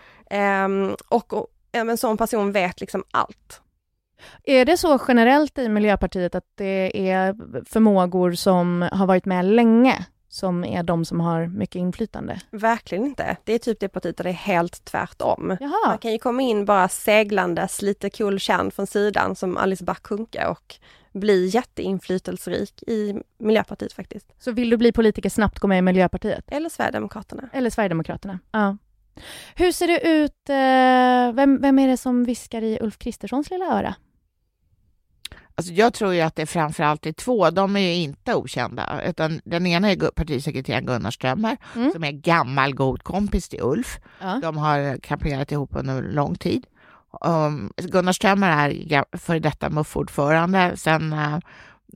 Och, 1.08 1.32
och 1.32 1.46
en 1.72 1.96
sån 1.96 2.16
person 2.16 2.52
vet 2.52 2.80
liksom 2.80 3.04
allt. 3.10 3.62
Är 4.44 4.64
det 4.64 4.76
så 4.76 4.98
generellt 5.08 5.58
i 5.58 5.68
Miljöpartiet 5.68 6.34
att 6.34 6.46
det 6.54 7.10
är 7.10 7.34
förmågor 7.64 8.32
som 8.32 8.88
har 8.92 9.06
varit 9.06 9.24
med 9.24 9.44
länge 9.44 10.06
som 10.28 10.64
är 10.64 10.82
de 10.82 11.04
som 11.04 11.20
har 11.20 11.46
mycket 11.46 11.76
inflytande? 11.76 12.40
Verkligen 12.50 13.04
inte. 13.04 13.36
Det 13.44 13.52
är 13.52 13.58
typ 13.58 13.80
det 13.80 13.88
partiet 13.88 14.16
där 14.16 14.24
det 14.24 14.30
är 14.30 14.34
helt 14.34 14.84
tvärtom. 14.84 15.56
Jaha. 15.60 15.88
Man 15.88 15.98
kan 15.98 16.12
ju 16.12 16.18
komma 16.18 16.42
in 16.42 16.64
bara 16.64 16.88
seglandes, 16.88 17.82
lite 17.82 18.10
cool 18.10 18.38
kärn 18.38 18.70
från 18.70 18.86
sidan 18.86 19.36
som 19.36 19.56
Alice 19.56 19.84
Bah 19.84 19.98
Kuhnke 20.02 20.46
och 20.46 20.74
bli 21.12 21.46
jätteinflytelserik 21.46 22.82
i 22.86 23.22
Miljöpartiet 23.38 23.92
faktiskt. 23.92 24.32
Så 24.38 24.52
vill 24.52 24.70
du 24.70 24.76
bli 24.76 24.92
politiker 24.92 25.30
snabbt, 25.30 25.58
gå 25.58 25.68
med 25.68 25.78
i 25.78 25.82
Miljöpartiet? 25.82 26.44
Eller 26.48 26.68
Sverigedemokraterna. 26.68 27.48
Eller 27.52 27.70
Sverigedemokraterna, 27.70 28.38
ja. 28.52 28.76
Hur 29.54 29.72
ser 29.72 29.86
det 29.86 30.08
ut, 30.08 30.48
eh, 30.48 31.34
vem, 31.36 31.60
vem 31.60 31.78
är 31.78 31.88
det 31.88 31.96
som 31.96 32.24
viskar 32.24 32.62
i 32.62 32.78
Ulf 32.80 32.98
Kristerssons 32.98 33.50
lilla 33.50 33.64
öra? 33.64 33.94
Alltså 35.58 35.72
jag 35.72 35.94
tror 35.94 36.14
ju 36.14 36.20
att 36.20 36.36
det 36.36 36.46
framförallt 36.46 37.06
är 37.06 37.12
två, 37.12 37.50
de 37.50 37.76
är 37.76 37.80
ju 37.80 37.94
inte 37.94 38.34
okända, 38.34 39.02
utan 39.06 39.40
den 39.44 39.66
ena 39.66 39.90
är 39.90 40.10
partisekreteraren 40.10 40.86
Gunnar 40.86 41.10
Strömmer, 41.10 41.56
mm. 41.76 41.92
som 41.92 42.04
är 42.04 42.12
gammal 42.12 42.74
god 42.74 43.02
kompis 43.02 43.48
till 43.48 43.60
Ulf. 43.62 43.98
Ja. 44.20 44.38
De 44.42 44.56
har 44.56 44.98
kamperat 44.98 45.52
ihop 45.52 45.70
under 45.72 46.02
lång 46.02 46.34
tid. 46.34 46.66
Um, 47.24 47.72
Gunnar 47.76 48.12
Strömmer 48.12 48.68
är 48.68 49.16
före 49.18 49.38
detta 49.38 49.70
MUF-ordförande, 49.70 50.76
sen 50.76 51.12
uh, 51.12 51.38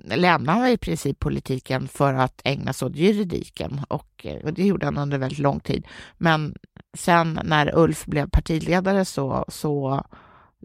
lämnade 0.04 0.59
han 0.59 0.69
i 0.69 0.76
princip 0.76 1.19
politiken 1.19 1.88
för 1.88 2.14
att 2.14 2.40
ägna 2.45 2.73
sig 2.73 2.87
åt 2.87 2.97
juridiken 2.97 3.81
och, 3.88 4.26
eh, 4.26 4.45
och 4.45 4.52
det 4.52 4.66
gjorde 4.66 4.87
han 4.87 4.99
under 4.99 5.19
väldigt 5.19 5.38
lång 5.38 5.61
tid. 5.61 5.87
Men 6.19 6.54
sen 6.95 7.40
när 7.45 7.78
Ulf 7.78 8.07
blev 8.07 8.31
partiledare 8.31 9.04
så, 9.04 9.45
så 9.49 10.04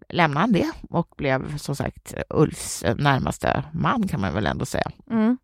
lämnade 0.10 0.40
han 0.40 0.52
det 0.52 0.72
och 0.90 1.14
blev 1.18 1.58
som 1.58 1.76
sagt 1.76 2.14
Ulfs 2.30 2.84
närmaste 2.98 3.64
man 3.72 4.08
kan 4.08 4.22
man 4.22 4.34
väl 4.34 4.46
ändå 4.46 4.66
säga. 4.66 4.92
Mm. 5.12 5.38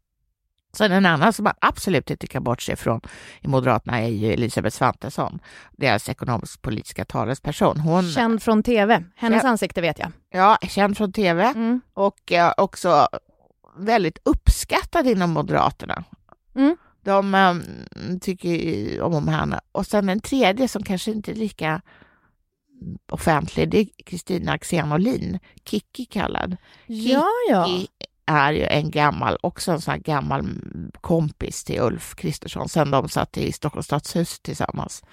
Sen 0.77 0.91
en 0.91 1.05
annan 1.05 1.33
som 1.33 1.43
man 1.43 1.53
absolut 1.61 2.11
inte 2.11 2.27
kan 2.27 2.43
bortse 2.43 2.75
från 2.75 3.01
i 3.41 3.47
Moderaterna 3.47 4.01
är 4.01 4.07
ju 4.07 4.33
Elisabeth 4.33 4.77
Svantesson, 4.77 5.39
deras 5.71 6.09
ekonomisk-politiska 6.09 7.05
talesperson. 7.05 7.79
Hon, 7.79 8.11
känd 8.11 8.43
från 8.43 8.63
tv, 8.63 9.03
hennes 9.15 9.41
känd, 9.41 9.51
ansikte 9.51 9.81
vet 9.81 9.99
jag. 9.99 10.11
Ja, 10.29 10.57
känd 10.61 10.97
från 10.97 11.13
tv 11.13 11.43
mm. 11.43 11.81
och 11.93 12.31
eh, 12.31 12.53
också 12.57 13.07
väldigt 13.77 14.17
uppskattad 14.23 15.07
inom 15.07 15.31
Moderaterna. 15.31 16.03
Mm. 16.55 16.77
De 17.03 17.35
um, 17.35 18.19
tycker 18.19 19.01
om 19.01 19.27
henne. 19.27 19.59
Och 19.71 19.85
sen 19.85 20.09
en 20.09 20.19
tredje 20.19 20.67
som 20.67 20.83
kanske 20.83 21.11
inte 21.11 21.31
är 21.31 21.35
lika 21.35 21.81
offentlig, 23.11 23.69
det 23.69 23.77
är 23.79 23.87
Kristina 24.05 24.51
Axén 24.51 24.91
Olin, 24.91 25.39
Kikki 25.65 26.05
kallad. 26.05 26.57
Ja, 26.85 27.27
ja. 27.49 27.67
är 28.25 28.53
ju 28.53 28.63
en 28.63 28.91
gammal, 28.91 29.37
också 29.41 29.71
en 29.71 29.81
sån 29.81 29.91
här 29.91 29.99
gammal 29.99 30.45
kompis 31.01 31.63
till 31.63 31.81
Ulf 31.81 32.15
Kristersson, 32.15 32.69
sen 32.69 32.91
de 32.91 33.09
satt 33.09 33.37
i 33.37 33.51
Stockholms 33.51 33.85
stadshus 33.85 34.39
tillsammans. 34.39 35.03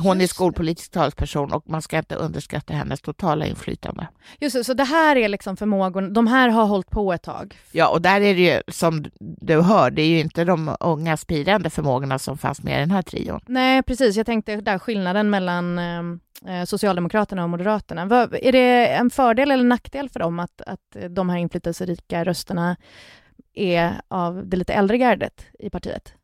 Hon 0.00 0.20
är 0.20 0.26
skolpolitisk 0.26 0.90
talesperson 0.90 1.52
och 1.52 1.70
man 1.70 1.82
ska 1.82 1.98
inte 1.98 2.14
underskatta 2.14 2.74
hennes 2.74 3.00
totala 3.00 3.46
inflytande. 3.46 4.08
Just 4.40 4.56
det, 4.56 4.64
så 4.64 4.74
det 4.74 4.84
här 4.84 5.16
är 5.16 5.28
liksom 5.28 5.56
förmågor, 5.56 6.02
de 6.02 6.26
här 6.26 6.48
har 6.48 6.66
hållit 6.66 6.90
på 6.90 7.12
ett 7.12 7.22
tag? 7.22 7.58
Ja, 7.72 7.88
och 7.88 8.02
där 8.02 8.20
är 8.20 8.34
det 8.34 8.40
ju 8.40 8.62
som 8.68 9.04
du 9.18 9.60
hör, 9.60 9.90
det 9.90 10.02
är 10.02 10.06
ju 10.06 10.20
inte 10.20 10.44
de 10.44 10.76
unga 10.80 11.16
spirande 11.16 11.70
förmågorna 11.70 12.18
som 12.18 12.38
fanns 12.38 12.62
med 12.62 12.76
i 12.76 12.80
den 12.80 12.90
här 12.90 13.02
trion. 13.02 13.40
Nej, 13.46 13.82
precis. 13.82 14.16
Jag 14.16 14.26
tänkte 14.26 14.56
där 14.56 14.78
skillnaden 14.78 15.30
mellan 15.30 15.78
ehm, 15.78 16.20
eh, 16.46 16.64
Socialdemokraterna 16.64 17.44
och 17.44 17.50
Moderaterna. 17.50 18.02
Är 18.42 18.52
det 18.52 18.86
en 18.86 19.10
fördel 19.10 19.50
eller 19.50 19.64
nackdel 19.64 20.08
för 20.08 20.20
dem 20.20 20.38
att, 20.38 20.60
att 20.60 20.96
de 21.10 21.30
här 21.30 21.38
inflytelserika 21.38 22.24
rösterna 22.24 22.76
är 23.54 24.00
av 24.08 24.46
det 24.46 24.56
lite 24.56 24.72
äldre 24.72 24.98
gardet 24.98 25.46
i 25.58 25.70
partiet? 25.70 26.14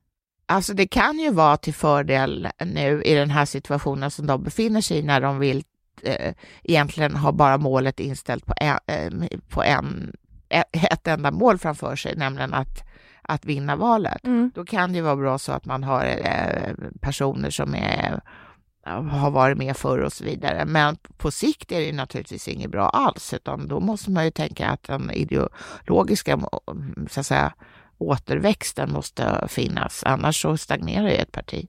Alltså 0.50 0.74
det 0.74 0.86
kan 0.86 1.18
ju 1.18 1.30
vara 1.30 1.56
till 1.56 1.74
fördel 1.74 2.48
nu 2.64 3.02
i 3.02 3.14
den 3.14 3.30
här 3.30 3.44
situationen 3.44 4.10
som 4.10 4.26
de 4.26 4.42
befinner 4.42 4.80
sig 4.80 4.98
i 4.98 5.02
när 5.02 5.20
de 5.20 5.38
vill 5.38 5.64
eh, 6.02 6.34
egentligen 6.62 7.16
ha 7.16 7.32
bara 7.32 7.58
målet 7.58 8.00
inställt 8.00 8.46
på, 8.46 8.54
en, 8.56 8.78
eh, 8.86 9.38
på 9.48 9.62
en, 9.62 10.12
ett 10.72 11.06
enda 11.06 11.30
mål 11.30 11.58
framför 11.58 11.96
sig, 11.96 12.16
nämligen 12.16 12.54
att, 12.54 12.84
att 13.22 13.44
vinna 13.44 13.76
valet. 13.76 14.24
Mm. 14.24 14.50
Då 14.54 14.64
kan 14.64 14.92
det 14.92 14.96
ju 14.96 15.02
vara 15.02 15.16
bra 15.16 15.38
så 15.38 15.52
att 15.52 15.64
man 15.64 15.84
har 15.84 16.04
eh, 16.04 16.74
personer 17.00 17.50
som 17.50 17.74
är, 17.74 18.20
har 18.84 19.30
varit 19.30 19.58
med 19.58 19.76
förr 19.76 19.98
och 19.98 20.12
så 20.12 20.24
vidare. 20.24 20.64
Men 20.64 20.96
på 21.16 21.30
sikt 21.30 21.72
är 21.72 21.80
det 21.80 21.92
naturligtvis 21.92 22.48
inget 22.48 22.70
bra 22.70 22.88
alls, 22.88 23.34
utan 23.34 23.68
då 23.68 23.80
måste 23.80 24.10
man 24.10 24.24
ju 24.24 24.30
tänka 24.30 24.68
att 24.68 24.82
den 24.82 25.10
ideologiska 25.10 26.40
så 27.10 27.20
att 27.20 27.26
säga, 27.26 27.52
återväxten 28.00 28.92
måste 28.92 29.48
finnas, 29.48 30.02
annars 30.06 30.42
så 30.42 30.56
stagnerar 30.56 31.08
ju 31.08 31.14
ett 31.14 31.32
parti. 31.32 31.68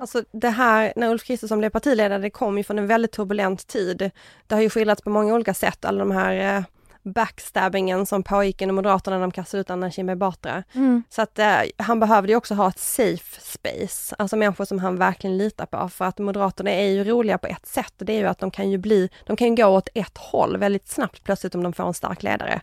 Alltså 0.00 0.22
det 0.32 0.48
här, 0.48 0.92
när 0.96 1.10
Ulf 1.10 1.24
Kristersson 1.24 1.58
blev 1.58 1.70
partiledare, 1.70 2.18
det 2.18 2.30
kom 2.30 2.58
ju 2.58 2.64
från 2.64 2.78
en 2.78 2.86
väldigt 2.86 3.12
turbulent 3.12 3.66
tid. 3.66 4.10
Det 4.46 4.54
har 4.54 4.62
ju 4.62 4.70
skildrats 4.70 5.02
på 5.02 5.10
många 5.10 5.34
olika 5.34 5.54
sätt, 5.54 5.84
alla 5.84 5.98
de 5.98 6.10
här 6.10 6.56
eh, 6.56 6.62
backstabbingen 7.02 8.06
som 8.06 8.22
pågick 8.22 8.62
inom 8.62 8.76
Moderaterna 8.76 9.16
när 9.16 9.20
de 9.20 9.30
kastade 9.30 9.60
ut 9.60 9.70
Anna 9.70 9.90
Kinberg 9.90 10.16
Batra. 10.16 10.64
Mm. 10.74 11.02
Så 11.10 11.22
att 11.22 11.38
eh, 11.38 11.60
han 11.76 12.00
behövde 12.00 12.32
ju 12.32 12.36
också 12.36 12.54
ha 12.54 12.68
ett 12.68 12.78
safe 12.78 13.40
space, 13.40 14.14
alltså 14.18 14.36
människor 14.36 14.64
som 14.64 14.78
han 14.78 14.96
verkligen 14.96 15.38
litar 15.38 15.66
på, 15.66 15.88
för 15.88 16.04
att 16.04 16.18
Moderaterna 16.18 16.70
är 16.70 16.88
ju 16.88 17.04
roliga 17.04 17.38
på 17.38 17.46
ett 17.46 17.66
sätt, 17.66 17.92
det 17.96 18.12
är 18.12 18.18
ju 18.18 18.26
att 18.26 18.38
de 18.38 18.50
kan 18.50 18.70
ju 18.70 18.78
bli, 18.78 19.10
de 19.26 19.36
kan 19.36 19.48
ju 19.48 19.54
gå 19.54 19.66
åt 19.66 19.88
ett 19.94 20.18
håll 20.18 20.56
väldigt 20.56 20.88
snabbt 20.88 21.24
plötsligt 21.24 21.54
om 21.54 21.62
de 21.62 21.72
får 21.72 21.86
en 21.86 21.94
stark 21.94 22.22
ledare. 22.22 22.60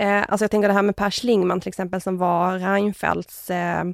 Eh, 0.00 0.24
alltså 0.28 0.44
jag 0.44 0.50
tänker 0.50 0.68
det 0.68 0.74
här 0.74 0.82
med 0.82 0.96
Per 0.96 1.10
Schlingman 1.10 1.60
till 1.60 1.68
exempel 1.68 2.00
som 2.00 2.18
var 2.18 2.58
Reinfeldts 2.58 3.50
eh, 3.50 3.84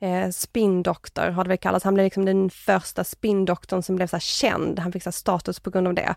eh, 0.00 0.30
spindoktor, 0.30 1.30
har 1.30 1.44
det 1.44 1.48
väl 1.48 1.58
kallats. 1.58 1.84
Han 1.84 1.94
blev 1.94 2.04
liksom 2.04 2.24
den 2.24 2.50
första 2.50 3.04
spindoktorn 3.04 3.82
som 3.82 3.96
blev 3.96 4.06
så 4.06 4.18
känd. 4.18 4.78
Han 4.78 4.92
fick 4.92 5.02
så 5.02 5.12
status 5.12 5.60
på 5.60 5.70
grund 5.70 5.88
av 5.88 5.94
det. 5.94 6.14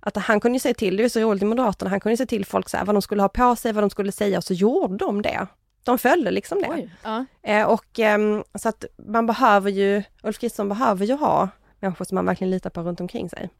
Att 0.00 0.16
han 0.16 0.40
kunde 0.40 0.56
ju 0.56 0.60
säga 0.60 0.74
till, 0.74 0.96
det 0.96 1.04
är 1.04 1.08
så 1.08 1.20
roligt 1.20 1.42
i 1.42 1.46
Moderaterna, 1.46 1.90
han 1.90 2.00
kunde 2.00 2.12
ju 2.12 2.16
säga 2.16 2.26
till 2.26 2.46
folk 2.46 2.68
så 2.68 2.76
här, 2.76 2.84
vad 2.84 2.94
de 2.94 3.02
skulle 3.02 3.22
ha 3.22 3.28
på 3.28 3.56
sig, 3.56 3.72
vad 3.72 3.82
de 3.82 3.90
skulle 3.90 4.12
säga 4.12 4.38
och 4.38 4.44
så 4.44 4.54
gjorde 4.54 4.96
de 4.96 5.22
det. 5.22 5.46
De 5.84 5.98
följde 5.98 6.30
liksom 6.30 6.62
det. 6.62 6.68
Oj, 6.70 6.90
ja. 7.02 7.24
eh, 7.42 7.66
och 7.66 8.00
eh, 8.00 8.42
så 8.54 8.68
att 8.68 8.84
man 8.96 9.26
behöver 9.26 9.70
ju, 9.70 10.02
Ulf 10.22 10.38
Kristersson 10.38 10.68
behöver 10.68 11.06
ju 11.06 11.14
ha 11.14 11.48
människor 11.80 12.04
som 12.04 12.14
man 12.14 12.26
verkligen 12.26 12.50
litar 12.50 12.70
på 12.70 12.82
runt 12.82 13.00
omkring 13.00 13.30
sig. 13.30 13.50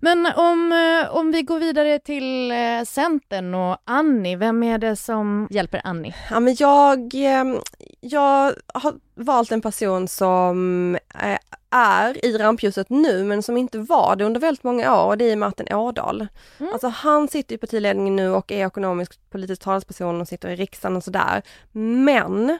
Men 0.00 0.26
om, 0.26 0.72
eh, 0.72 1.16
om 1.16 1.32
vi 1.32 1.42
går 1.42 1.58
vidare 1.58 1.98
till 1.98 2.50
eh, 2.50 2.84
Centern 2.86 3.54
och 3.54 3.76
Annie, 3.84 4.36
vem 4.36 4.62
är 4.62 4.78
det 4.78 4.96
som 4.96 5.48
hjälper 5.50 5.80
Annie? 5.84 6.14
Ja, 6.30 6.40
men 6.40 6.56
jag, 6.58 7.14
ehm, 7.14 7.58
jag 8.00 8.54
har 8.74 8.94
valt 9.14 9.52
en 9.52 9.60
person 9.60 10.08
som 10.08 10.94
eh, 11.14 11.38
är 11.70 12.24
i 12.24 12.38
rampljuset 12.38 12.90
nu 12.90 13.24
men 13.24 13.42
som 13.42 13.56
inte 13.56 13.78
var 13.78 14.16
det 14.16 14.24
under 14.24 14.40
väldigt 14.40 14.64
många 14.64 14.96
år 14.96 15.06
och 15.06 15.18
det 15.18 15.30
är 15.30 15.36
Martin 15.36 15.74
Ådahl. 15.74 16.26
Mm. 16.60 16.72
Alltså 16.72 16.88
han 16.88 17.28
sitter 17.28 17.54
i 17.54 17.58
partiledningen 17.58 18.16
nu 18.16 18.30
och 18.30 18.52
är 18.52 18.66
ekonomisk 18.66 19.30
politisk 19.30 19.62
talesperson 19.62 20.20
och 20.20 20.28
sitter 20.28 20.48
i 20.48 20.56
riksdagen 20.56 20.96
och 20.96 21.04
sådär. 21.04 21.42
Men 21.72 22.58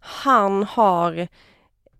han 0.00 0.62
har 0.62 1.28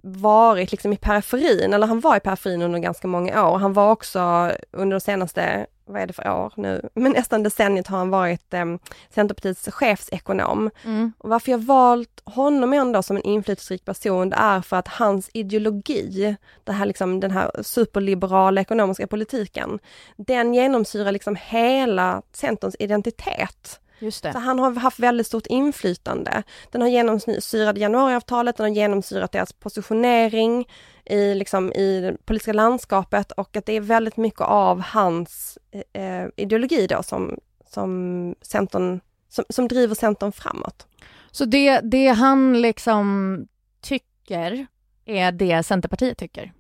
varit 0.07 0.73
liksom 0.73 0.93
i 0.93 0.97
periferin, 0.97 1.73
eller 1.73 1.87
han 1.87 2.01
var 2.01 2.17
i 2.17 2.21
periferin 2.21 2.63
under 2.63 2.79
ganska 2.79 3.09
många 3.09 3.49
år. 3.49 3.59
Han 3.59 3.73
var 3.73 3.91
också 3.91 4.53
under 4.73 4.97
de 4.97 5.01
senaste, 5.01 5.67
vad 5.85 6.03
är 6.03 6.07
det 6.07 6.13
för 6.13 6.31
år 6.31 6.53
nu, 6.57 6.89
men 6.95 7.13
nästan 7.13 7.43
decenniet 7.43 7.87
har 7.87 7.99
han 7.99 8.11
varit 8.11 8.55
eh, 8.55 8.65
Centerpartiets 9.11 9.69
chefsekonom. 9.71 10.71
Mm. 10.85 11.13
Och 11.19 11.31
varför 11.31 11.51
jag 11.51 11.59
valt 11.59 12.23
honom 12.25 12.73
ändå 12.73 13.03
som 13.03 13.17
en 13.17 13.23
inflytelserik 13.23 13.85
person, 13.85 14.31
det 14.31 14.37
är 14.37 14.61
för 14.61 14.77
att 14.77 14.89
hans 14.89 15.31
ideologi, 15.33 16.37
det 16.65 16.73
här 16.73 16.87
liksom, 16.87 17.21
den 17.21 17.31
här 17.31 17.51
superliberala 17.63 18.61
ekonomiska 18.61 19.07
politiken, 19.07 19.79
den 20.17 20.55
genomsyrar 20.55 21.13
liksom 21.13 21.37
hela 21.41 22.23
Centerns 22.33 22.77
identitet. 22.79 23.81
Just 23.99 24.23
det. 24.23 24.33
Så 24.33 24.39
han 24.39 24.59
har 24.59 24.75
haft 24.75 24.99
väldigt 24.99 25.27
stort 25.27 25.47
inflytande. 25.47 26.43
Den 26.71 26.81
har 26.81 26.89
genomsyrat 26.89 27.77
januariavtalet, 27.79 28.57
den 28.57 28.65
har 28.65 28.75
genomsyrat 28.75 29.33
deras 29.33 29.53
positionering 29.53 30.69
i, 31.05 31.35
liksom, 31.35 31.73
i 31.73 32.01
det 32.01 32.27
politiska 32.27 32.53
landskapet 32.53 33.33
och 33.33 33.57
att 33.57 33.67
det 33.67 33.73
är 33.73 33.81
väldigt 33.81 34.17
mycket 34.17 34.41
av 34.41 34.81
hans 34.81 35.59
eh, 35.93 36.27
ideologi 36.37 36.87
då 36.87 37.03
som, 37.03 37.39
som, 37.71 38.35
Centern, 38.43 39.01
som, 39.29 39.45
som 39.49 39.69
driver 39.69 39.95
Centern 39.95 40.33
framåt. 40.33 40.87
Så 41.31 41.45
det, 41.45 41.81
det 41.81 42.09
han 42.09 42.61
liksom 42.61 43.49
tycker 43.81 44.67
är 45.05 45.33
det 45.33 45.63
Centerpartiet 45.63 46.19
tycker? 46.19 46.53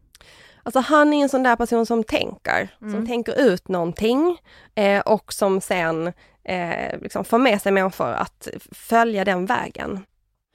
Alltså 0.66 0.80
han 0.80 1.12
är 1.12 1.22
en 1.22 1.28
sån 1.28 1.42
där 1.42 1.56
person 1.56 1.86
som 1.86 2.04
tänker, 2.04 2.68
Mm. 2.80 2.92
som 2.94 3.06
tänker 3.06 3.40
ut 3.40 3.68
någonting 3.68 4.38
eh, 4.74 5.00
och 5.00 5.32
som 5.32 5.60
sen 5.60 6.12
eh, 6.44 7.00
liksom 7.00 7.24
får 7.24 7.38
med 7.38 7.62
sig 7.62 7.72
människor 7.72 8.12
att 8.12 8.48
följa 8.72 9.24
den 9.24 9.46
vägen. 9.46 10.04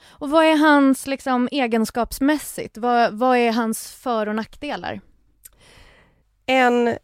Och 0.06 0.30
vad 0.30 0.46
är 0.46 0.58
hans 0.58 1.08
liksom 1.08 1.50
egenskapsmässigt? 1.52 2.78
Vad, 2.78 3.14
vad 3.14 3.38
är 3.38 3.52
hans 3.52 3.92
för 3.92 4.28
och 4.28 4.36
nackdelar? 4.36 5.02
En 6.46 6.98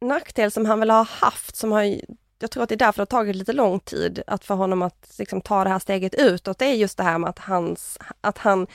nackdel 0.00 0.50
som 0.50 0.66
han 0.66 0.80
väl 0.80 0.90
har 0.90 1.04
haft, 1.04 1.56
som 1.56 1.72
har, 1.72 2.00
jag 2.38 2.50
tror 2.50 2.62
att 2.62 2.68
det 2.68 2.74
är 2.74 2.76
därför 2.76 2.96
det 2.98 3.00
har 3.02 3.06
tagit 3.20 3.36
lite 3.36 3.52
lång 3.52 3.80
tid 3.80 4.22
att 4.26 4.44
för 4.44 4.54
honom 4.54 4.82
att 4.82 5.14
liksom 5.18 5.40
ta 5.40 5.64
det 5.64 5.70
här 5.70 5.78
steget 5.78 6.14
utåt, 6.14 6.58
det 6.58 6.64
är 6.64 6.74
just 6.74 6.96
det 6.96 7.04
här 7.04 7.18
med 7.18 7.30
att, 7.30 7.38
hans, 7.38 7.98
att 8.20 8.38
han 8.38 8.66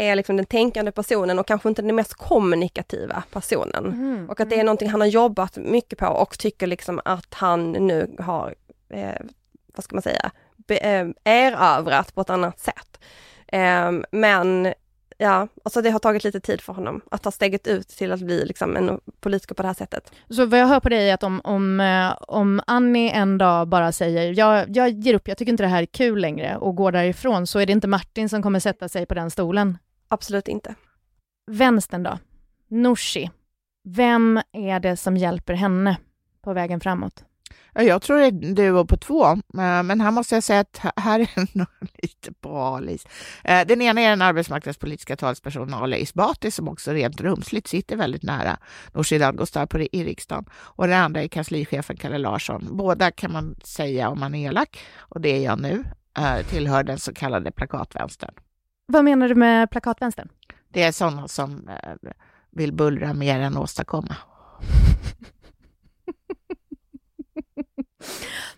är 0.00 0.16
liksom 0.16 0.36
den 0.36 0.46
tänkande 0.46 0.92
personen 0.92 1.38
och 1.38 1.46
kanske 1.46 1.68
inte 1.68 1.82
den 1.82 1.96
mest 1.96 2.14
kommunikativa 2.14 3.22
personen. 3.32 3.86
Mm. 3.86 4.30
Och 4.30 4.40
att 4.40 4.50
det 4.50 4.60
är 4.60 4.64
någonting 4.64 4.90
han 4.90 5.00
har 5.00 5.08
jobbat 5.08 5.56
mycket 5.56 5.98
på 5.98 6.06
och 6.06 6.38
tycker 6.38 6.66
liksom 6.66 7.00
att 7.04 7.34
han 7.34 7.72
nu 7.72 8.16
har, 8.18 8.54
eh, 8.88 9.20
vad 9.74 9.84
ska 9.84 9.96
man 9.96 10.02
säga, 10.02 10.30
be, 10.56 10.76
eh, 10.76 11.08
erövrat 11.24 12.14
på 12.14 12.20
ett 12.20 12.30
annat 12.30 12.60
sätt. 12.60 13.00
Eh, 13.46 13.92
men 14.10 14.74
ja, 15.20 15.48
alltså 15.64 15.82
det 15.82 15.90
har 15.90 15.98
tagit 15.98 16.24
lite 16.24 16.40
tid 16.40 16.60
för 16.60 16.72
honom 16.72 17.00
att 17.10 17.22
ta 17.22 17.30
steget 17.30 17.66
ut 17.66 17.88
till 17.88 18.12
att 18.12 18.20
bli 18.20 18.44
liksom 18.44 18.76
en 18.76 19.00
politiker 19.20 19.54
på 19.54 19.62
det 19.62 19.68
här 19.68 19.74
sättet. 19.74 20.12
Så 20.28 20.46
vad 20.46 20.60
jag 20.60 20.66
hör 20.66 20.80
på 20.80 20.88
dig 20.88 21.10
är 21.10 21.14
att 21.14 21.22
om, 21.22 21.40
om, 21.44 21.80
eh, 21.80 22.12
om 22.20 22.60
Annie 22.66 23.10
en 23.10 23.38
dag 23.38 23.68
bara 23.68 23.92
säger 23.92 24.38
jag, 24.38 24.76
jag 24.76 24.90
ger 24.90 25.14
upp, 25.14 25.28
jag 25.28 25.38
tycker 25.38 25.52
inte 25.52 25.62
det 25.62 25.68
här 25.68 25.82
är 25.82 25.86
kul 25.86 26.20
längre 26.20 26.56
och 26.56 26.76
går 26.76 26.92
därifrån 26.92 27.46
så 27.46 27.58
är 27.58 27.66
det 27.66 27.72
inte 27.72 27.88
Martin 27.88 28.28
som 28.28 28.42
kommer 28.42 28.60
sätta 28.60 28.88
sig 28.88 29.06
på 29.06 29.14
den 29.14 29.30
stolen. 29.30 29.78
Absolut 30.10 30.48
inte. 30.48 30.74
Vänstern 31.50 32.02
då? 32.02 32.18
Nooshi. 32.68 33.30
Vem 33.88 34.40
är 34.52 34.80
det 34.80 34.96
som 34.96 35.16
hjälper 35.16 35.54
henne 35.54 35.96
på 36.42 36.52
vägen 36.52 36.80
framåt? 36.80 37.24
Ja, 37.74 37.82
jag 37.82 38.02
tror 38.02 38.18
det 38.18 38.26
är 38.26 38.54
duo 38.54 38.86
på 38.86 38.96
två, 38.96 39.26
eh, 39.26 39.36
men 39.82 40.00
här 40.00 40.10
måste 40.10 40.34
jag 40.34 40.44
säga 40.44 40.60
att 40.60 40.80
här 40.96 41.20
är 41.20 41.56
nog 41.58 41.66
lite 42.02 42.32
på 42.32 42.58
Alice. 42.58 43.08
Eh, 43.44 43.66
Den 43.66 43.82
ena 43.82 44.00
är 44.00 44.10
den 44.10 44.22
arbetsmarknadspolitiska 44.22 45.16
talespersonen 45.16 45.74
Ali 45.74 46.02
Esbati 46.02 46.50
som 46.50 46.68
också 46.68 46.92
rent 46.92 47.20
rumsligt 47.20 47.66
sitter 47.68 47.96
väldigt 47.96 48.22
nära 48.22 48.58
Nooshi 48.92 49.18
Dadgostar 49.18 49.66
på 49.66 49.80
i 49.80 50.04
riksdagen. 50.04 50.44
Och 50.52 50.86
den 50.88 51.02
andra 51.02 51.22
är 51.22 51.28
kanslichefen 51.28 51.96
Kalle 51.96 52.18
Larsson. 52.18 52.68
Båda 52.70 53.10
kan 53.10 53.32
man 53.32 53.56
säga 53.64 54.08
om 54.08 54.20
man 54.20 54.34
är 54.34 54.48
elak, 54.48 54.80
och 54.98 55.20
det 55.20 55.28
är 55.28 55.44
jag 55.44 55.60
nu, 55.60 55.84
eh, 56.18 56.46
tillhör 56.46 56.82
den 56.84 56.98
så 56.98 57.14
kallade 57.14 57.50
plakatvänstern. 57.50 58.34
Vad 58.90 59.04
menar 59.04 59.28
du 59.28 59.34
med 59.34 59.70
plakatvänstern? 59.70 60.28
Det 60.68 60.82
är 60.82 60.92
sådana 60.92 61.28
som 61.28 61.68
eh, 61.68 61.94
vill 62.50 62.72
bullra 62.72 63.14
mer 63.14 63.40
än 63.40 63.56
åstadkomma. 63.56 64.16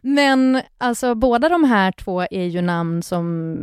Men 0.01 0.63
alltså 0.79 1.15
båda 1.15 1.49
de 1.49 1.65
här 1.65 1.93
två 1.93 2.23
är 2.31 2.45
ju 2.45 2.63
namn 2.63 3.03
som 3.03 3.57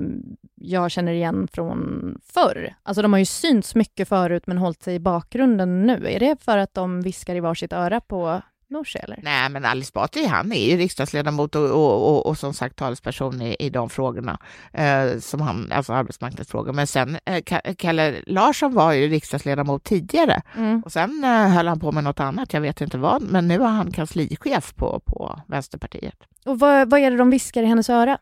jag 0.56 0.92
känner 0.92 1.12
igen 1.12 1.48
från 1.52 2.18
förr. 2.24 2.74
Alltså 2.84 3.02
de 3.02 3.14
har 3.14 3.20
ju 3.20 3.26
synts 3.26 3.76
mycket 3.76 4.10
förut 4.10 4.48
men 4.48 4.58
hållit 4.58 4.84
sig 4.84 4.96
i 4.96 5.00
bakgrunden 5.00 5.88
nu. 5.88 6.08
Är 6.08 6.20
det 6.20 6.44
för 6.44 6.58
att 6.58 6.74
de 6.74 7.02
viskar 7.02 7.36
i 7.36 7.40
varsitt 7.40 7.74
öra 7.74 8.02
på 8.02 8.42
Nooshi 8.70 9.00
eller? 9.00 9.20
Nej, 9.24 9.50
men 9.50 9.66
Ali 9.66 9.82
Esbati, 9.82 10.26
han 10.26 10.52
är 10.52 10.70
ju 10.72 10.78
riksdagsledamot 10.78 11.56
och, 11.56 11.64
och, 11.70 12.10
och, 12.10 12.26
och 12.26 12.38
som 12.38 12.54
sagt 12.54 12.76
talesperson 12.76 13.42
i, 13.42 13.56
i 13.60 13.70
de 13.70 13.90
frågorna, 13.90 14.40
eh, 14.74 15.18
som 15.20 15.42
han, 15.42 15.72
alltså 15.72 15.94
arbetsmarknadsfrågor. 15.94 16.74
Men 16.74 16.88
sen, 16.88 17.18
eh, 17.26 17.36
Ka- 17.36 17.76
Kalle 17.76 18.16
Larsson 18.28 18.74
var 18.74 18.92
ju 18.94 19.08
riksdagsledamot 19.08 19.84
tidigare 19.84 20.42
Mm. 20.58 20.82
och 20.86 20.92
sen 20.92 21.24
eh, 21.24 21.30
höll 21.50 21.68
han 21.68 21.80
på 21.80 21.92
med 21.92 22.04
något 22.04 22.20
annat, 22.20 22.54
jag 22.54 22.62
vet 22.62 22.82
inte 22.82 22.98
vad, 22.98 23.22
men 23.22 23.48
nu 23.48 23.54
är 23.56 23.68
han 23.68 23.92
kanslichef 23.92 24.76
på, 24.76 25.00
på 25.06 25.40
Vänsterpartiet. 25.48 26.16
Och 26.46 26.60
vad, 26.60 26.90
vad 26.90 27.00
är 27.00 27.12
det 27.12 27.18
de 27.18 27.30
viskar 27.30 27.64
i 27.64 27.66
hennes 27.66 27.90
öra? 27.90 28.18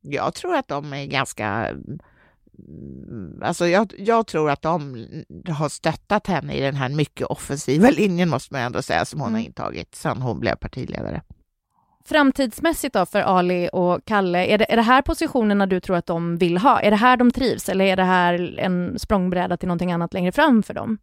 Jag 0.00 0.34
tror 0.34 0.56
att 0.56 0.68
de 0.68 0.92
är 0.92 1.06
ganska... 1.06 1.70
mm, 2.68 3.42
Alltså 3.42 3.66
jag, 3.66 3.92
jag 3.98 4.26
tror 4.26 4.50
att 4.50 4.62
de 4.62 5.06
har 5.48 5.68
stöttat 5.68 6.26
henne 6.26 6.54
i 6.54 6.60
den 6.60 6.74
här 6.74 6.88
mycket 6.88 7.26
offensiva 7.26 7.90
linjen, 7.96 8.28
måste 8.28 8.54
man 8.54 8.62
ändå 8.62 8.82
säga, 8.82 9.04
som 9.04 9.20
hon 9.20 9.28
Mm. 9.28 9.40
har 9.40 9.46
intagit 9.46 9.94
sedan 9.94 10.22
hon 10.22 10.40
blev 10.40 10.56
partiledare. 10.56 11.22
Framtidsmässigt 12.04 12.94
då 12.94 13.06
för 13.06 13.20
Ali 13.20 13.68
och 13.72 14.00
Kalle, 14.04 14.46
är 14.46 14.58
det, 14.58 14.72
är 14.72 14.76
det 14.76 14.82
här 14.82 15.02
positionerna 15.02 15.66
du 15.66 15.80
tror 15.80 15.96
att 15.96 16.06
de 16.06 16.36
vill 16.38 16.58
ha? 16.58 16.80
Är 16.80 16.90
det 16.90 16.96
här 16.96 17.16
de 17.16 17.30
trivs 17.30 17.68
eller 17.68 17.84
är 17.84 17.96
det 17.96 18.04
här 18.04 18.58
en 18.58 18.98
språngbräda 18.98 19.56
till 19.56 19.68
någonting 19.68 19.92
annat 19.92 20.14
längre 20.14 20.32
fram 20.32 20.62
för 20.62 20.74
dem? 20.74 20.98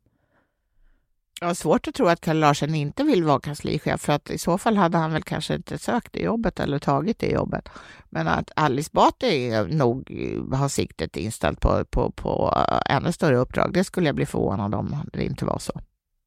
Jag 1.39 1.47
har 1.47 1.53
svårt 1.53 1.87
att 1.87 1.95
tro 1.95 2.07
att 2.07 2.21
Kalle 2.21 2.39
Larsson 2.39 2.75
inte 2.75 3.03
vill 3.03 3.23
vara 3.23 3.39
kanslichef, 3.39 4.01
för 4.01 4.13
att 4.13 4.29
i 4.29 4.37
så 4.37 4.57
fall 4.57 4.77
hade 4.77 4.97
han 4.97 5.13
väl 5.13 5.23
kanske 5.23 5.55
inte 5.55 5.77
sökt 5.77 6.13
det 6.13 6.19
jobbet 6.19 6.59
eller 6.59 6.79
tagit 6.79 7.19
det 7.19 7.31
jobbet. 7.31 7.69
Men 8.09 8.27
att 8.27 8.51
Alice 8.55 8.89
Bati 8.93 9.49
nog 9.69 10.11
har 10.53 10.67
siktet 10.67 11.17
inställt 11.17 11.59
på, 11.59 11.85
på, 11.85 12.11
på 12.11 12.53
äh, 12.55 12.95
ännu 12.95 13.11
större 13.11 13.37
uppdrag, 13.37 13.73
det 13.73 13.83
skulle 13.83 14.07
jag 14.07 14.15
bli 14.15 14.25
förvånad 14.25 14.75
om 14.75 14.95
det 15.13 15.25
inte 15.25 15.45
var 15.45 15.59
så. 15.59 15.81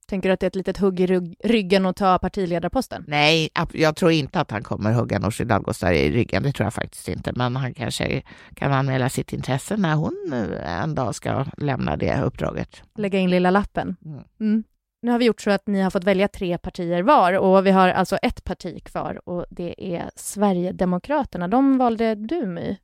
Tänker 0.08 0.28
du 0.28 0.32
att 0.32 0.40
det 0.40 0.46
är 0.46 0.48
ett 0.48 0.56
litet 0.56 0.78
hugg 0.78 1.00
i 1.00 1.06
rygg, 1.06 1.36
ryggen 1.44 1.86
att 1.86 1.96
ta 1.96 2.18
partiledarposten? 2.18 3.04
Nej, 3.06 3.50
jag 3.72 3.96
tror 3.96 4.10
inte 4.10 4.40
att 4.40 4.50
han 4.50 4.62
kommer 4.62 4.92
hugga 4.92 5.18
Nooshi 5.18 5.44
Dadgostar 5.44 5.92
i 5.92 6.10
ryggen, 6.10 6.42
det 6.42 6.52
tror 6.52 6.66
jag 6.66 6.74
faktiskt 6.74 7.08
inte. 7.08 7.32
Men 7.36 7.56
han 7.56 7.74
kanske 7.74 8.22
kan 8.54 8.72
anmäla 8.72 9.08
sitt 9.08 9.32
intresse 9.32 9.76
när 9.76 9.94
hon 9.94 10.32
eh, 10.32 10.82
en 10.82 10.94
dag 10.94 11.14
ska 11.14 11.44
lämna 11.56 11.96
det 11.96 12.22
uppdraget. 12.22 12.82
Lägga 12.98 13.18
in 13.18 13.30
lilla 13.30 13.50
lappen? 13.50 13.96
Mm. 14.04 14.24
Mm. 14.40 14.64
Nu 15.02 15.10
har 15.12 15.18
vi 15.18 15.24
gjort 15.24 15.40
så 15.40 15.50
att 15.50 15.66
ni 15.66 15.80
har 15.80 15.90
fått 15.90 16.04
välja 16.04 16.28
tre 16.28 16.58
partier 16.58 17.02
var 17.02 17.32
och 17.38 17.66
vi 17.66 17.70
har 17.70 17.88
alltså 17.88 18.16
ett 18.16 18.44
parti 18.44 18.84
kvar 18.84 19.20
och 19.28 19.46
det 19.50 19.74
är 19.96 20.10
Sverigedemokraterna. 20.16 21.48
De 21.48 21.78
valde 21.78 22.14
du 22.14 22.46
My. 22.46 22.76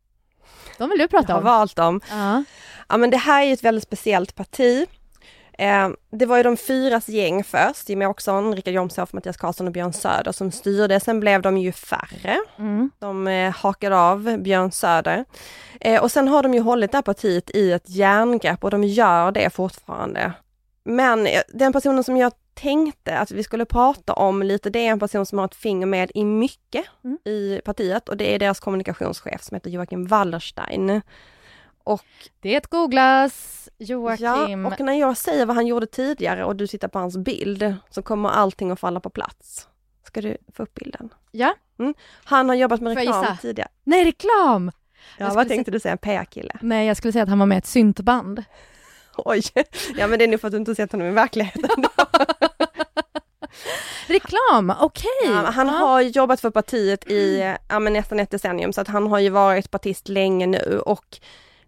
De 0.79 0.91
vill 0.91 0.99
du 0.99 1.03
Jag 1.03 1.11
prata 1.11 1.33
har 1.33 1.39
om. 1.41 1.45
valt 1.45 1.77
dem. 1.77 2.01
Ja. 2.11 2.45
Ja 2.89 2.97
men 2.97 3.11
det 3.11 3.17
här 3.17 3.43
är 3.45 3.53
ett 3.53 3.65
väldigt 3.65 3.85
speciellt 3.85 4.35
parti. 4.35 4.87
Eh, 5.53 5.89
det 6.11 6.27
var 6.27 6.37
ju 6.37 6.43
de 6.43 6.57
fyras 6.57 7.09
gäng 7.09 7.45
först, 7.45 7.89
Jimmie 7.89 8.09
Åkesson, 8.09 8.55
Richard 8.57 8.75
Jomshof, 8.75 9.13
Mattias 9.13 9.37
Karlsson 9.37 9.67
och 9.67 9.73
Björn 9.73 9.93
Söder 9.93 10.33
som 10.33 10.51
styrde. 10.51 11.01
Sen 11.01 11.21
blev 11.21 11.43
de 11.43 11.59
ju 11.59 11.73
färre. 11.73 12.37
Mm. 12.59 12.91
De 12.99 13.27
eh, 13.29 13.55
hakade 13.57 13.99
av 13.99 14.39
Björn 14.39 14.73
Söder. 14.73 15.25
Eh, 15.81 16.03
och 16.03 16.11
sen 16.13 16.29
har 16.29 16.43
de 16.43 16.55
ju 16.55 16.61
hållit 16.61 16.93
det 16.93 16.97
här 16.97 17.03
partiet 17.03 17.51
i 17.51 17.73
ett 17.73 17.91
järngrepp 17.91 18.65
och 18.65 18.71
de 18.71 18.85
gör 18.85 19.33
det 19.33 19.51
fortfarande. 19.51 20.33
Men 20.89 21.27
eh, 21.27 21.41
den 21.49 21.73
personen 21.73 22.05
som 22.05 22.17
jag 22.17 22.33
tänkte 22.55 23.19
att 23.19 23.31
vi 23.31 23.43
skulle 23.43 23.65
prata 23.65 24.13
om 24.13 24.43
lite, 24.43 24.71
det 24.71 24.79
är 24.87 24.91
en 24.91 24.99
person 25.01 25.27
som 25.27 25.39
har 25.39 25.45
ett 25.45 25.55
finger 25.55 25.87
med 25.87 26.11
i 26.15 26.25
mycket 26.25 26.85
Mm. 27.05 27.19
i 27.25 27.61
partiet 27.65 28.09
och 28.09 28.17
det 28.17 28.35
är 28.35 28.39
deras 28.39 28.61
kommunikationschef 28.61 29.43
som 29.43 29.55
heter 29.55 29.71
Joakim 29.71 30.07
Wallerstein. 30.07 31.01
Och, 31.85 32.05
Det 32.41 32.55
är 32.55 32.59
ett 32.59 32.67
googlas, 32.67 33.69
Joakim. 33.79 34.65
ja, 34.65 34.69
och 34.71 34.81
när 34.81 34.93
jag 34.93 35.17
säger 35.17 35.47
vad 35.47 35.57
han 35.57 35.67
gjorde 35.67 35.87
tidigare 35.87 36.45
och 36.45 36.57
du 36.57 36.67
tittar 36.67 36.89
på 36.89 36.99
hans 36.99 37.17
bild 37.17 37.75
så 37.91 38.03
kommer 38.03 38.29
allting 38.29 38.71
att 38.71 38.81
falla 38.81 39.01
på 39.01 39.11
plats. 39.11 39.69
Ska 40.07 40.21
du 40.21 40.37
få 40.53 40.63
upp 40.63 40.75
bilden? 40.75 41.09
Ja. 41.33 41.55
Han 42.25 42.49
har 42.49 42.57
jobbat 42.57 42.81
med 42.81 42.95
reklam 42.97 43.37
tidigare. 43.43 43.69
Nej, 43.85 44.05
reklam! 44.05 44.71
Ja, 45.19 45.27
Jag 45.27 45.35
vad 45.35 45.49
tänkte 45.49 45.71
du 45.71 45.81
säga? 45.81 45.93
En 45.93 45.99
PR-kille? 45.99 46.59
Nej, 46.61 46.87
jag 46.87 46.97
skulle 46.97 47.13
säga 47.13 47.23
att 47.23 47.29
han 47.29 47.39
var 47.39 47.47
med 47.47 47.57
i 47.57 47.59
ett 47.59 47.67
syntband. 47.67 48.45
Oj, 49.25 49.43
ja 49.97 50.07
men 50.07 50.19
det 50.19 50.25
är 50.25 50.29
nog 50.29 50.41
för 50.41 50.49
att 50.49 50.53
du 50.53 50.59
inte 50.59 50.75
sett 50.75 50.93
honom 50.93 51.07
i 51.07 51.11
verkligheten. 51.11 51.71
Reklam, 54.07 54.73
okej! 54.81 55.11
Ja, 55.25 55.31
han 55.31 55.69
har 55.69 56.01
jobbat 56.01 56.41
för 56.41 56.51
partiet 56.51 57.11
i 57.11 57.55
ja, 57.69 57.79
men 57.79 57.93
nästan 57.93 58.21
ett 58.21 58.31
decennium 58.31 58.73
så 58.73 58.81
att 58.81 58.89
han 58.89 59.07
har 59.07 59.19
ju 59.19 59.29
varit 59.29 59.71
partist 59.71 60.09
länge 60.09 60.47
nu 60.47 60.83
och 60.87 61.21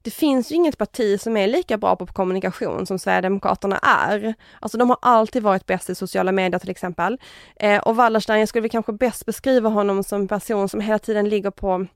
det 0.03 0.11
finns 0.11 0.53
ju 0.53 0.55
inget 0.55 0.79
parti 0.79 1.21
som 1.21 1.37
är 1.37 1.49
lika 1.49 1.79
bra 1.79 1.97
på 1.97 2.07
kommunikation 2.07 2.87
som 2.87 2.99
Sverigedemokraterna 2.99 3.79
är. 3.79 4.35
Alltså 4.61 4.79
de 4.79 4.91
har 4.91 4.99
alltid 5.03 5.43
varit 5.43 5.67
bäst 5.67 5.91
i 5.91 5.95
sociala 5.95 6.33
medier 6.33 6.59
till 6.59 6.71
exempel. 6.71 7.19
Eh, 7.57 7.79
och 7.79 7.97
Wallerstein, 7.97 8.41
jag 8.41 8.49
skulle 8.49 8.63
väl 8.63 8.71
kanske 8.71 8.93
bäst 8.93 9.27
beskriva 9.27 9.69
honom 9.69 10.05
som 10.05 10.21
en 10.21 10.29
person 10.29 10.69
som 10.69 10.81
hela 10.81 10.99
tiden 10.99 11.29
ligger 11.29 11.51
på, 11.51 11.87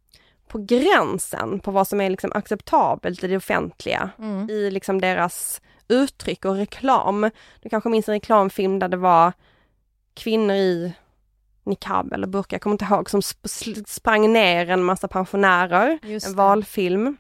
på 0.55 0.59
gränsen 0.69 1.61
på 1.61 1.71
vad 1.71 1.89
som 1.89 2.01
är 2.01 2.11
liksom 2.11 2.33
acceptabelt 2.35 3.25
i 3.25 3.27
det 3.27 3.37
offentliga 3.37 4.11
Mm. 4.19 4.51
i 4.51 4.71
liksom 4.71 5.01
deras 5.01 5.61
uttryck 5.89 6.45
och 6.45 6.55
reklam. 6.55 7.31
Du 7.63 7.69
kanske 7.69 7.89
minns 7.89 8.09
en 8.09 8.15
reklamfilm 8.15 8.79
där 8.79 8.89
det 8.89 8.97
var 8.97 9.33
kvinnor 10.15 10.55
i 10.57 10.93
niqab 11.65 12.13
eller 12.13 12.27
burka, 12.27 12.55
jag 12.55 12.61
kommer 12.61 12.75
inte 12.75 12.85
ihåg, 12.85 13.11
som 13.11 13.21
sp- 13.21 13.85
sprang 13.89 14.33
ner 14.33 14.71
en 14.71 14.83
massa 14.85 15.09
pensionärer. 15.09 15.99
En 16.29 16.35
valfilm. 16.37 17.17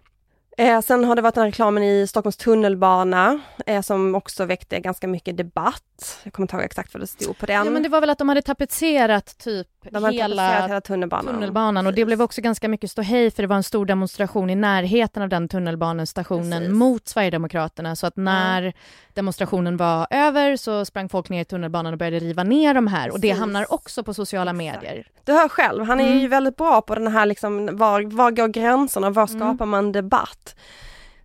Eh, 0.58 0.80
sen 0.80 1.04
har 1.04 1.16
det 1.16 1.22
varit 1.22 1.34
den 1.34 1.42
här 1.42 1.48
reklamen 1.50 1.82
i 1.82 2.06
Stockholms 2.06 2.36
tunnelbana 2.36 3.40
eh, 3.66 3.82
som 3.82 4.14
också 4.14 4.44
väckte 4.44 4.80
ganska 4.80 5.08
mycket 5.08 5.36
debatt. 5.36 6.20
Jag 6.24 6.32
kommer 6.32 6.44
inte 6.44 6.56
ihåg 6.56 6.64
exakt 6.64 6.94
vad 6.94 7.00
det 7.02 7.06
stod 7.06 7.38
på 7.38 7.46
den. 7.46 7.64
Ja, 7.66 7.70
men 7.70 7.82
det 7.82 7.88
var 7.88 8.00
väl 8.00 8.10
att 8.10 8.18
de 8.18 8.28
hade 8.28 8.42
tapetserat 8.42 9.38
typ 9.38 9.68
De 9.90 10.04
hela, 10.04 10.66
hela 10.66 10.80
tunnelbanan. 10.80 11.34
tunnelbanan. 11.34 11.86
Och 11.86 11.94
det 11.94 12.04
blev 12.04 12.22
också 12.22 12.40
ganska 12.40 12.68
mycket 12.68 12.90
ståhej 12.90 13.30
för 13.30 13.42
det 13.42 13.46
var 13.46 13.56
en 13.56 13.62
stor 13.62 13.86
demonstration 13.86 14.50
i 14.50 14.54
närheten 14.54 15.22
av 15.22 15.28
den 15.28 15.48
tunnelbanestationen 15.48 16.50
Precis. 16.60 16.74
mot 16.74 17.08
Sverigedemokraterna. 17.08 17.96
Så 17.96 18.06
att 18.06 18.16
när 18.16 18.72
demonstrationen 19.14 19.76
var 19.76 20.06
över 20.10 20.56
så 20.56 20.84
sprang 20.84 21.08
folk 21.08 21.28
ner 21.28 21.40
i 21.40 21.44
tunnelbanan 21.44 21.92
och 21.92 21.98
började 21.98 22.18
riva 22.18 22.44
ner 22.44 22.74
de 22.74 22.86
här. 22.86 23.10
Och 23.10 23.20
det 23.20 23.28
Precis. 23.28 23.40
hamnar 23.40 23.72
också 23.72 24.02
på 24.04 24.14
sociala 24.14 24.52
medier. 24.52 25.06
Du 25.24 25.32
hör 25.32 25.48
själv, 25.48 25.84
han 25.84 26.00
är 26.00 26.06
Mm. 26.06 26.18
ju 26.18 26.28
väldigt 26.28 26.56
bra 26.56 26.80
på 26.80 26.94
den 26.94 27.06
här 27.08 27.26
liksom, 27.26 27.76
var, 27.76 28.16
var 28.16 28.30
går 28.30 28.48
gränserna, 28.48 29.10
var 29.10 29.28
Mm. 29.30 29.40
skapar 29.40 29.66
man 29.66 29.92
debatt? 29.92 30.56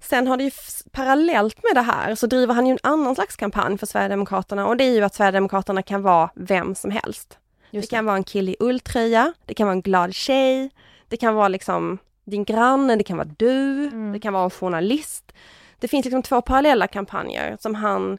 Sen 0.02 0.28
har 0.28 0.38
det 0.38 0.44
ju 0.44 0.52
parallellt 0.92 1.58
med 1.64 1.84
det 1.84 1.92
här 1.92 2.16
så 2.16 2.28
driver 2.28 2.54
han 2.54 2.66
ju 2.68 2.72
en 2.72 2.78
annan 2.84 3.16
slags 3.16 3.36
kampanj 3.36 3.78
för 3.78 3.86
Sverigedemokraterna 3.86 4.68
och 4.68 4.78
det 4.78 4.84
är 4.84 4.94
ju 4.96 5.04
att 5.04 5.16
Sverigedemokraterna 5.16 5.82
kan 5.82 6.02
vara 6.02 6.30
vem 6.36 6.76
som 6.76 6.92
helst. 6.92 7.38
Just 7.72 7.90
det 7.90 7.96
kan 7.96 8.06
vara 8.06 8.16
en 8.18 8.24
kille 8.24 8.52
i 8.52 8.56
ulltröja, 8.60 9.34
det 9.46 9.54
kan 9.54 9.68
vara 9.68 9.74
en 9.76 9.82
glad 9.82 10.16
tjej, 10.16 10.70
det 11.08 11.18
kan 11.18 11.36
vara 11.36 11.48
liksom 11.48 11.98
din 12.26 12.44
granne, 12.44 12.96
det 12.96 13.04
kan 13.04 13.18
vara 13.18 13.30
du, 13.38 13.88
Mm. 13.88 14.12
det 14.14 14.20
kan 14.20 14.34
vara 14.34 14.44
en 14.44 14.50
journalist. 14.50 15.32
Det 15.80 15.88
finns 15.88 16.06
liksom 16.06 16.24
två 16.24 16.42
parallella 16.42 16.88
kampanjer 16.88 17.58
som 17.60 17.76
han 17.76 18.18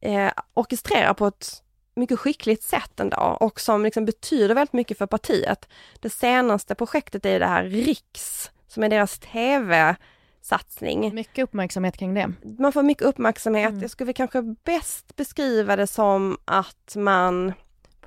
eh, 0.00 0.30
orkestrerar 0.54 1.14
på 1.14 1.26
ett 1.26 1.62
mycket 1.94 2.18
skickligt 2.18 2.62
sätt 2.62 3.00
ändå 3.00 3.36
och 3.40 3.60
som 3.60 3.82
liksom 3.84 4.04
betyder 4.04 4.54
väldigt 4.54 4.72
mycket 4.72 4.98
för 4.98 5.06
partiet. 5.06 5.68
Det 6.00 6.10
senaste 6.10 6.74
projektet 6.74 7.26
är 7.26 7.40
det 7.40 7.46
här 7.46 7.64
Riks, 7.64 8.50
som 8.68 8.82
är 8.82 8.88
deras 8.88 9.18
tv-satsning. 9.18 11.14
Mycket 11.14 11.42
uppmärksamhet 11.42 11.96
kring 11.96 12.14
det. 12.14 12.32
Man 12.58 12.72
får 12.72 12.82
mycket 12.82 13.04
uppmärksamhet. 13.06 13.68
Mm. 13.70 13.80
Jag 13.82 13.90
skulle 13.90 14.12
kanske 14.12 14.42
bäst 14.64 15.16
beskriva 15.16 15.76
det 15.76 15.86
som 15.86 16.38
att 16.44 16.94
man 16.96 17.52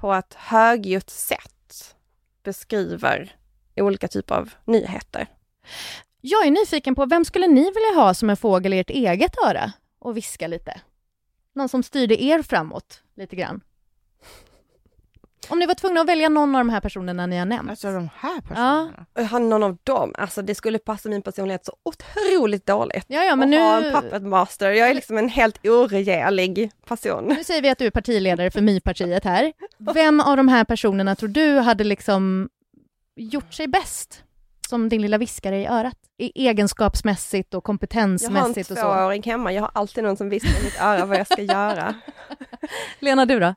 på 0.05 0.13
ett 0.13 0.33
högljutt 0.33 1.09
sätt 1.09 1.95
beskriver 2.43 3.35
olika 3.75 4.07
typer 4.07 4.35
av 4.35 4.53
nyheter. 4.65 5.27
Jag 6.21 6.47
är 6.47 6.51
nyfiken 6.51 6.95
på, 6.95 7.05
vem 7.05 7.25
skulle 7.25 7.47
ni 7.47 7.61
vilja 7.61 8.03
ha 8.03 8.13
som 8.13 8.29
en 8.29 8.37
fågel 8.37 8.73
i 8.73 8.79
ert 8.79 8.89
eget 8.89 9.35
öra 9.45 9.73
och 9.99 10.17
viska 10.17 10.47
lite? 10.47 10.81
Någon 11.53 11.69
som 11.69 11.83
styrde 11.83 12.23
er 12.23 12.41
framåt 12.41 13.03
lite 13.15 13.35
grann? 13.35 13.61
Om 15.49 15.59
ni 15.59 15.65
var 15.65 15.73
tvungna 15.73 16.01
att 16.01 16.07
välja 16.07 16.29
någon 16.29 16.55
av 16.55 16.59
de 16.59 16.69
här 16.69 16.79
personerna 16.81 17.25
ni 17.25 17.37
har 17.37 17.45
nämnt. 17.45 17.69
Alltså 17.69 17.91
de 17.91 18.09
här 18.15 18.41
personerna. 18.41 19.05
Jag 19.13 19.23
har 19.23 19.39
någon 19.39 19.63
av 19.63 19.77
dem, 19.83 20.13
alltså 20.17 20.41
det 20.41 20.55
skulle 20.55 20.79
passa 20.79 21.09
min 21.09 21.21
personlighet 21.21 21.65
så 21.65 21.75
otroligt 21.83 22.65
dåligt. 22.65 23.05
ja, 23.07 23.23
ja, 23.23 23.35
men 23.35 23.53
att 23.53 23.59
ha 23.59 23.79
nu, 23.79 23.87
en 23.87 24.01
puppet 24.01 24.23
master, 24.23 24.71
jag 24.71 24.89
är 24.89 24.93
liksom 24.93 25.17
en 25.17 25.29
helt 25.29 25.65
oregerlig 25.65 26.71
person. 26.87 27.23
nu 27.25 27.43
säger 27.43 27.61
vi 27.61 27.69
att 27.69 27.77
du 27.77 27.85
är 27.85 27.91
partiledare 27.91 28.51
för 28.51 28.61
My-partiet 28.61 29.23
här. 29.23 29.53
Vem 29.93 30.21
av 30.21 30.37
de 30.37 30.47
här 30.47 30.63
personerna 30.63 31.15
tror 31.15 31.29
du 31.29 31.59
hade 31.59 31.83
liksom 31.83 32.49
gjort 33.15 33.53
sig 33.53 33.67
bäst 33.67 34.23
som 34.69 34.89
din 34.89 35.01
lilla 35.01 35.17
viskare 35.17 35.61
i 35.61 35.67
örat? 35.67 35.97
I 36.17 36.47
egenskapsmässigt 36.47 37.53
och 37.53 37.57
Jag 37.57 37.57
har 37.57 37.59
en 37.59 37.61
kompetensmässigt 37.61 38.71
och 38.71 38.77
så. 38.77 38.83
tvååring 38.83 39.23
hemma, 39.23 39.53
jag 39.53 39.61
har 39.61 39.71
alltid 39.73 40.03
någon 40.03 40.17
som 40.17 40.29
viskar 40.29 40.61
i 40.61 40.63
mitt 40.63 40.81
öra 40.81 41.05
vad 41.05 41.19
jag 41.19 41.27
ska 41.27 41.41
göra. 41.41 41.95
Lena, 42.99 43.25
du 43.25 43.39
då? 43.39 43.55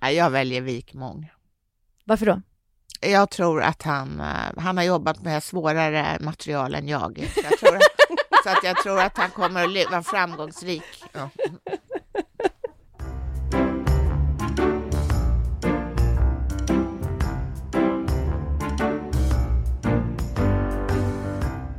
Nej, 0.00 0.14
jag 0.14 0.30
väljer 0.30 0.60
Wikmång. 0.60 1.30
Varför 2.04 2.26
då? 2.26 2.42
Jag 3.00 3.30
tror 3.30 3.62
att 3.62 3.82
han, 3.82 4.20
eh, 4.20 4.62
han 4.62 4.76
har 4.76 4.84
jobbat 4.84 5.22
med 5.22 5.42
svårare 5.42 6.18
material 6.20 6.74
än 6.74 6.88
jag. 6.88 7.28
Så, 7.34 7.40
jag 7.50 7.58
tror, 7.58 7.78
så 8.44 8.50
att 8.50 8.64
jag 8.64 8.76
tror 8.76 9.00
att 9.00 9.18
han 9.18 9.30
kommer 9.30 9.80
att 9.84 9.90
vara 9.90 10.02
framgångsrik. 10.02 11.04
Ja. 11.12 11.30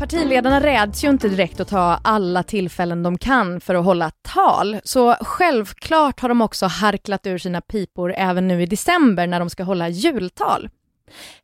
Partiledarna 0.10 0.60
räds 0.62 1.04
ju 1.04 1.10
inte 1.10 1.30
direkt 1.30 1.60
att 1.60 1.68
ta 1.68 2.00
alla 2.04 2.44
tillfällen 2.44 3.04
de 3.04 3.18
kan 3.18 3.62
för 3.62 3.76
att 3.76 3.86
hålla 3.86 4.12
tal, 4.22 4.78
så 4.84 5.16
självklart 5.22 6.20
har 6.20 6.30
de 6.30 6.42
också 6.42 6.66
harklat 6.66 7.28
ur 7.28 7.38
sina 7.38 7.62
pipor 7.62 8.14
även 8.18 8.48
nu 8.48 8.62
i 8.62 8.66
december 8.66 9.28
när 9.28 9.40
de 9.40 9.50
ska 9.50 9.64
hålla 9.64 9.90
jultal. 9.90 10.70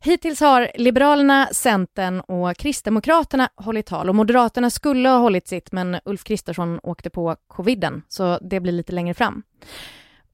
Hittills 0.00 0.40
har 0.40 0.70
Liberalerna, 0.74 1.48
Centern 1.52 2.20
och 2.20 2.56
Kristdemokraterna 2.56 3.48
hållit 3.56 3.86
tal 3.86 4.08
och 4.08 4.14
Moderaterna 4.14 4.70
skulle 4.70 5.08
ha 5.08 5.18
hållit 5.18 5.48
sitt 5.48 5.72
men 5.72 5.98
Ulf 6.04 6.24
Kristersson 6.24 6.80
åkte 6.82 7.10
på 7.10 7.36
coviden, 7.46 8.02
så 8.08 8.38
det 8.38 8.60
blir 8.60 8.72
lite 8.72 8.92
längre 8.92 9.14
fram. 9.14 9.42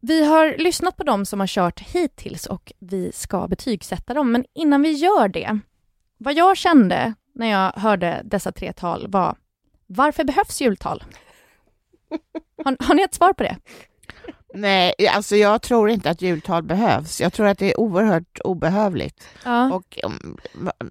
Vi 0.01 0.25
har 0.25 0.59
lyssnat 0.59 0.97
på 0.97 1.05
dem 1.05 1.27
som 1.27 1.41
har 1.41 1.47
kört 1.47 1.81
hittills 1.81 2.47
och 2.47 2.73
vi 2.79 3.13
ska 3.15 3.49
betygsätta 3.49 4.15
dem, 4.15 4.33
men 4.33 4.45
innan 4.55 4.83
vi 4.83 4.93
gör 4.93 5.29
det, 5.29 5.59
vad 6.19 6.35
jag 6.35 6.57
kände 6.57 7.15
när 7.33 7.47
jag 7.47 7.73
hörde 7.73 8.23
dessa 8.25 8.53
tre 8.53 8.73
tal 8.73 9.09
var 9.09 9.37
varför 9.87 10.25
behövs 10.25 10.61
jultal? 10.61 11.05
Har, 12.65 12.77
har 12.81 12.95
ni 12.95 13.03
ett 13.03 13.15
svar 13.15 13.33
på 13.33 13.43
det? 13.43 13.57
Nej, 14.55 14.93
alltså 15.11 15.37
jag 15.37 15.63
tror 15.63 15.91
inte 15.91 16.11
att 16.11 16.23
jultal 16.23 16.63
behövs. 16.63 17.21
Jag 17.21 17.33
tror 17.33 17.47
att 17.47 17.59
det 17.59 17.71
är 17.73 17.81
oerhört 17.81 18.39
obehövligt. 18.45 19.25
Ja. 19.45 19.73
Och 19.75 19.99
um, 20.05 20.37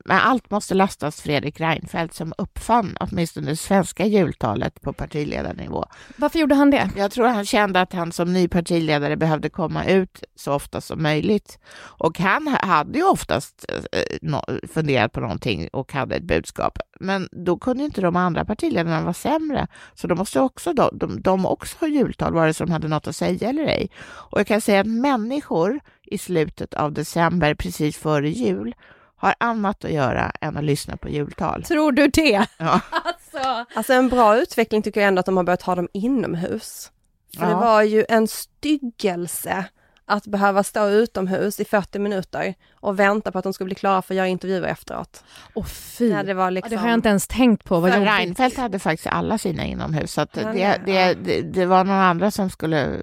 men 0.05 0.19
allt 0.19 0.51
måste 0.51 0.73
lastas 0.73 1.21
Fredrik 1.21 1.59
Reinfeldt 1.59 2.13
som 2.13 2.33
uppfann 2.37 2.97
åtminstone 2.99 3.49
det 3.49 3.55
svenska 3.55 4.05
jultalet 4.05 4.81
på 4.81 4.93
partiledarnivå. 4.93 5.85
Varför 6.15 6.39
gjorde 6.39 6.55
han 6.55 6.71
det? 6.71 6.89
Jag 6.97 7.11
tror 7.11 7.27
han 7.27 7.45
kände 7.45 7.81
att 7.81 7.93
han 7.93 8.11
som 8.11 8.33
ny 8.33 8.47
partiledare 8.47 9.17
behövde 9.17 9.49
komma 9.49 9.85
ut 9.85 10.23
så 10.35 10.53
ofta 10.53 10.81
som 10.81 11.03
möjligt. 11.03 11.59
Och 11.79 12.19
han 12.19 12.47
hade 12.47 12.99
ju 12.99 13.05
oftast 13.05 13.65
eh, 13.91 14.01
nå- 14.21 14.45
funderat 14.73 15.11
på 15.11 15.19
någonting 15.19 15.67
och 15.73 15.93
hade 15.93 16.15
ett 16.15 16.23
budskap. 16.23 16.79
Men 16.99 17.29
då 17.31 17.57
kunde 17.57 17.83
inte 17.83 18.01
de 18.01 18.15
andra 18.15 18.45
partiledarna 18.45 19.01
vara 19.01 19.13
sämre. 19.13 19.67
Så 19.95 20.07
då 20.07 20.15
måste 20.15 20.39
också 20.39 20.73
de, 20.73 20.89
de, 20.93 21.21
de 21.21 21.45
också 21.45 21.77
ha 21.79 21.87
jultal, 21.87 22.33
vare 22.33 22.53
sig 22.53 22.67
de 22.67 22.73
hade 22.73 22.87
något 22.87 23.07
att 23.07 23.15
säga 23.15 23.48
eller 23.49 23.63
ej. 23.63 23.89
Och 24.05 24.39
jag 24.39 24.47
kan 24.47 24.61
säga 24.61 24.79
att 24.79 24.87
människor 24.87 25.79
i 26.03 26.17
slutet 26.17 26.73
av 26.73 26.91
december, 26.93 27.53
precis 27.53 27.97
före 27.97 28.29
jul, 28.29 28.75
har 29.15 29.35
annat 29.37 29.85
att 29.85 29.91
göra 29.91 30.31
än 30.41 30.57
att 30.57 30.63
lyssna 30.63 30.97
på 30.97 31.09
jultal. 31.09 31.63
Tror 31.63 31.91
du 31.91 32.07
det? 32.07 32.45
Ja. 32.57 32.79
Alltså. 32.91 33.65
Alltså 33.75 33.93
en 33.93 34.09
bra 34.09 34.37
utveckling 34.37 34.81
tycker 34.81 35.01
jag 35.01 35.07
ändå 35.07 35.19
att 35.19 35.25
de 35.25 35.37
har 35.37 35.43
börjat 35.43 35.61
ha 35.61 35.75
dem 35.75 35.87
inomhus. 35.93 36.91
För 37.37 37.45
det 37.45 37.51
Ja. 37.51 37.59
var 37.59 37.81
ju 37.83 38.05
en 38.09 38.27
styggelse 38.27 39.65
att 40.05 40.27
behöva 40.27 40.63
stå 40.63 40.87
utomhus 40.89 41.59
i 41.59 41.65
40 41.65 41.99
minuter 41.99 42.53
och 42.73 42.99
vänta 42.99 43.31
på 43.31 43.37
att 43.37 43.43
de 43.43 43.53
skulle 43.53 43.65
bli 43.65 43.75
klara 43.75 44.01
för 44.01 44.13
att 44.13 44.17
göra 44.17 44.27
intervjuer 44.27 44.67
efteråt. 44.67 45.23
Åh 45.53 45.65
fy. 45.65 46.09
När 46.13 46.23
det 46.23 46.33
var 46.33 46.43
Ja, 46.43 46.49
liksom... 46.49 46.69
det 46.71 46.77
har 46.77 46.87
jag 46.87 46.97
inte 46.97 47.09
ens 47.09 47.27
tänkt 47.27 47.63
på. 47.63 47.79
Vad. 47.79 47.91
Reinfeldt 47.93 48.57
hade 48.57 48.79
faktiskt 48.79 49.07
alla 49.07 49.37
sina 49.37 49.65
inomhus, 49.65 50.13
så 50.13 50.21
att 50.21 50.37
Ja, 50.37 50.51
det, 50.51 50.81
det, 50.85 51.13
det, 51.13 51.41
det 51.41 51.65
var 51.65 51.83
någon 51.83 51.95
andra 51.95 52.31
som 52.31 52.49
skulle 52.49 52.99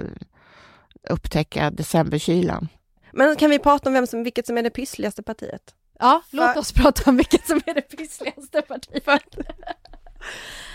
upptäcka 1.10 1.70
decemberkylan. 1.70 2.68
Men 3.12 3.36
kan 3.36 3.50
vi 3.50 3.58
prata 3.58 3.88
om 3.88 3.92
vem 3.94 4.06
som, 4.06 4.22
vilket 4.24 4.46
som 4.46 4.58
är 4.58 4.62
det 4.62 4.70
pyssligaste 4.70 5.22
partiet? 5.22 5.74
Ja, 5.98 6.22
För- 6.30 6.36
låt 6.36 6.56
oss 6.56 6.72
prata 6.72 7.10
om 7.10 7.16
vilket 7.16 7.46
som 7.46 7.60
är 7.66 7.74
det 7.74 7.82
pyssligaste 7.96 8.62
partiet. 8.62 9.04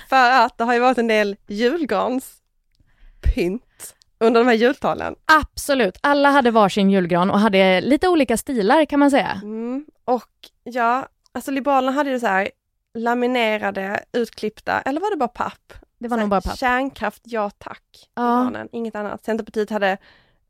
För 0.10 0.32
att 0.32 0.58
det 0.58 0.64
har 0.64 0.74
ju 0.74 0.80
varit 0.80 0.98
en 0.98 1.08
del 1.08 1.36
julgranspynt 1.48 3.96
under 4.20 4.42
de 4.42 4.48
här 4.48 4.54
jultalen. 4.56 5.16
Absolut. 5.26 5.98
Alla 6.02 6.30
hade 6.30 6.52
varsin 6.52 6.90
julgran 6.90 7.32
och 7.32 7.40
hade 7.40 7.82
lite 7.82 8.08
olika 8.08 8.38
stilar 8.38 8.86
kan 8.86 9.00
man 9.00 9.12
säga. 9.12 9.40
Mm. 9.44 9.86
Och 10.06 10.30
ja, 10.64 11.08
alltså 11.32 11.52
Liberalerna 11.52 11.92
hade 11.92 12.10
ju 12.10 12.20
så 12.20 12.28
här 12.28 12.50
laminerade, 12.94 14.04
utklippta, 14.14 14.82
eller 14.82 15.02
var 15.02 15.10
det 15.12 15.18
bara 15.18 15.28
papp? 15.28 15.74
Det 16.00 16.08
var 16.08 16.10
Så 16.10 16.16
här, 16.20 16.22
nog 16.22 16.30
bara 16.30 16.42
papp. 16.42 16.58
Kärnkraft, 16.58 17.22
ja 17.26 17.50
tack. 17.50 18.10
Ja. 18.16 18.52
Inget 18.72 18.96
annat. 18.96 19.26
Centerpartiet 19.26 19.70
hade 19.70 19.98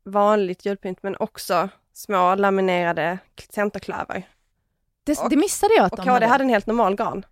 vanligt 0.04 0.64
julpynt 0.66 1.02
men 1.02 1.16
också 1.20 1.68
små 1.94 2.34
laminerade 2.34 3.18
centerklöver. 3.50 4.28
Det, 5.04 5.18
Och- 5.18 5.30
det 5.30 5.36
missade 5.36 5.74
jag 5.74 5.84
att 5.84 5.92
Och 5.92 5.98
de 5.98 6.06
KD 6.06 6.26
hade 6.26 6.44
en 6.44 6.50
helt 6.50 6.66
normal 6.66 6.94
gran. 6.96 7.26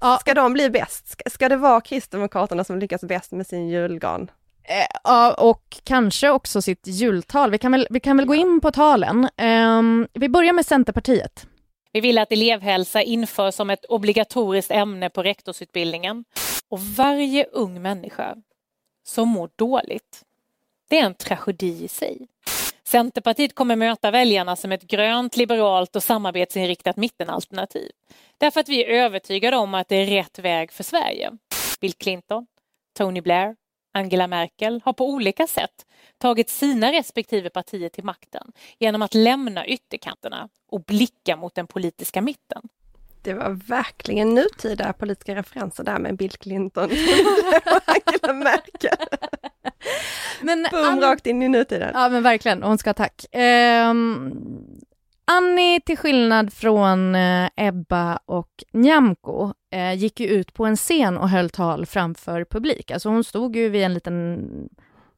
Ja, 0.00 0.18
Ska 0.20 0.34
de 0.34 0.52
bli 0.52 0.70
bäst? 0.70 1.08
Ska, 1.08 1.30
ska 1.30 1.48
det 1.48 1.56
vara 1.56 1.80
Kristdemokraterna 1.80 2.64
som 2.64 2.78
lyckas 2.78 3.00
bäst 3.00 3.32
med 3.32 3.46
sin 3.46 3.68
julgran? 3.68 4.30
Eh, 4.62 4.86
Ja, 5.04 5.34
och 5.34 5.76
kanske 5.84 6.30
också 6.30 6.62
sitt 6.62 6.86
jultal. 6.86 7.50
Vi 7.50 7.58
kan 7.58 7.72
väl, 7.72 7.86
vi 7.90 8.00
kan 8.00 8.16
väl 8.16 8.26
gå 8.26 8.34
in 8.34 8.60
på 8.60 8.70
talen. 8.70 9.28
Ehm, 9.36 10.08
vi 10.12 10.28
börjar 10.28 10.52
med 10.52 10.66
Centerpartiet. 10.66 11.46
Vi 11.92 12.00
vill 12.00 12.18
att 12.18 12.32
elevhälsa 12.32 13.02
införs 13.02 13.54
som 13.54 13.70
ett 13.70 13.84
obligatoriskt 13.84 14.70
ämne 14.70 15.10
på 15.10 15.22
rektorsutbildningen. 15.22 16.24
Och 16.68 16.80
varje 16.80 17.44
ung 17.44 17.82
människa 17.82 18.36
som 19.06 19.28
mår 19.28 19.50
dåligt, 19.56 20.22
det 20.88 20.98
är 20.98 21.04
en 21.04 21.14
tragedi 21.14 21.84
i 21.84 21.88
sig. 21.88 22.28
Centerpartiet 22.84 23.54
kommer 23.54 23.76
möta 23.76 24.10
väljarna 24.10 24.56
som 24.56 24.72
ett 24.72 24.82
grönt, 24.82 25.36
liberalt 25.36 25.96
och 25.96 26.02
samarbetsinriktat 26.02 26.96
mittenalternativ. 26.96 27.90
Därför 28.38 28.60
att 28.60 28.68
vi 28.68 28.84
är 28.84 28.88
övertygade 28.88 29.56
om 29.56 29.74
att 29.74 29.88
det 29.88 29.96
är 29.96 30.06
rätt 30.06 30.38
väg 30.38 30.72
för 30.72 30.84
Sverige. 30.84 31.30
Bill 31.80 31.92
Clinton, 31.92 32.46
Tony 32.98 33.20
Blair, 33.20 33.56
Angela 33.94 34.26
Merkel 34.26 34.80
har 34.84 34.92
på 34.92 35.08
olika 35.08 35.46
sätt 35.46 35.86
tagit 36.18 36.50
sina 36.50 36.92
respektive 36.92 37.50
partier 37.50 37.88
till 37.88 38.04
makten 38.04 38.52
genom 38.78 39.02
att 39.02 39.14
lämna 39.14 39.66
ytterkanterna 39.66 40.48
och 40.70 40.84
blicka 40.84 41.36
mot 41.36 41.54
den 41.54 41.66
politiska 41.66 42.20
mitten. 42.20 42.62
Det 43.22 43.34
var 43.34 43.50
verkligen 43.50 44.34
nutida 44.34 44.92
politiska 44.92 45.34
referenser 45.34 45.84
där 45.84 45.98
med 45.98 46.16
Bill 46.16 46.32
Clinton 46.32 46.84
och 47.66 47.82
Angela 47.86 48.32
Merkel. 48.32 49.06
Men 50.40 50.66
Boom, 50.70 51.00
rakt 51.00 51.26
in 51.26 51.42
i 51.42 51.48
nutiden. 51.48 51.90
Ja 51.94 52.08
men 52.08 52.22
verkligen, 52.22 52.62
hon 52.62 52.78
ska 52.78 52.88
ha 52.90 52.94
tack. 52.94 53.24
Um, 53.32 54.34
Annie, 55.24 55.80
till 55.80 55.98
skillnad 55.98 56.52
från 56.52 57.14
uh, 57.14 57.48
Ebba 57.56 58.18
och 58.26 58.64
Nyamko, 58.72 59.52
uh, 59.74 59.94
gick 59.94 60.20
ju 60.20 60.26
ut 60.26 60.54
på 60.54 60.66
en 60.66 60.76
scen 60.76 61.16
och 61.16 61.28
höll 61.28 61.50
tal 61.50 61.86
framför 61.86 62.44
publik. 62.44 62.90
Alltså 62.90 63.08
hon 63.08 63.24
stod 63.24 63.56
ju 63.56 63.68
vid 63.68 63.82
en 63.82 63.94
liten 63.94 64.38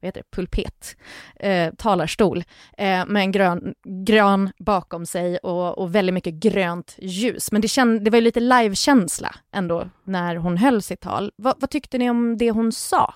vad 0.01 0.09
heter 0.09 0.21
det, 0.21 0.37
pulpet, 0.37 0.97
eh, 1.37 1.75
talarstol 1.75 2.45
eh, 2.79 3.07
med 3.07 3.23
en 3.23 3.33
grön, 3.33 3.75
grön 4.07 4.51
bakom 4.59 5.07
sig 5.07 5.39
och, 5.39 5.79
och 5.79 5.95
väldigt 5.95 6.15
mycket 6.15 6.35
grönt 6.35 6.97
ljus. 6.99 7.53
Men 7.53 7.61
det, 7.61 7.69
känd, 7.69 8.05
det 8.05 8.11
var 8.11 8.17
ju 8.17 8.25
lite 8.25 8.41
livekänsla 8.41 9.35
ändå 9.53 9.89
när 10.05 10.37
hon 10.37 10.57
höll 10.57 10.83
sitt 10.83 11.01
tal. 11.01 11.33
Va, 11.37 11.55
vad 11.59 11.71
tyckte 11.71 11.99
ni 11.99 12.11
om 12.11 12.39
det 12.39 12.51
hon 12.51 12.73
sa? 12.73 13.15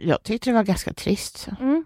Jag 0.00 0.22
tyckte 0.22 0.50
det 0.50 0.54
var 0.54 0.62
ganska 0.62 0.92
trist. 0.92 1.48
Mm. 1.60 1.84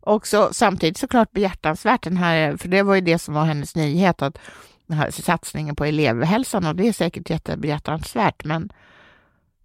Och 0.00 0.26
så, 0.26 0.52
samtidigt 0.52 0.96
såklart 0.96 1.32
behjärtansvärt, 1.32 2.02
den 2.02 2.16
här, 2.16 2.56
för 2.56 2.68
det 2.68 2.82
var 2.82 2.94
ju 2.94 3.00
det 3.00 3.18
som 3.18 3.34
var 3.34 3.44
hennes 3.44 3.76
nyhet, 3.76 4.22
att 4.22 4.38
den 4.86 4.98
här 4.98 5.10
satsningen 5.10 5.76
på 5.76 5.84
elevhälsan 5.84 6.66
och 6.66 6.76
det 6.76 6.88
är 6.88 6.92
säkert 6.92 7.30
jättebehjärtansvärt, 7.30 8.44
men 8.44 8.72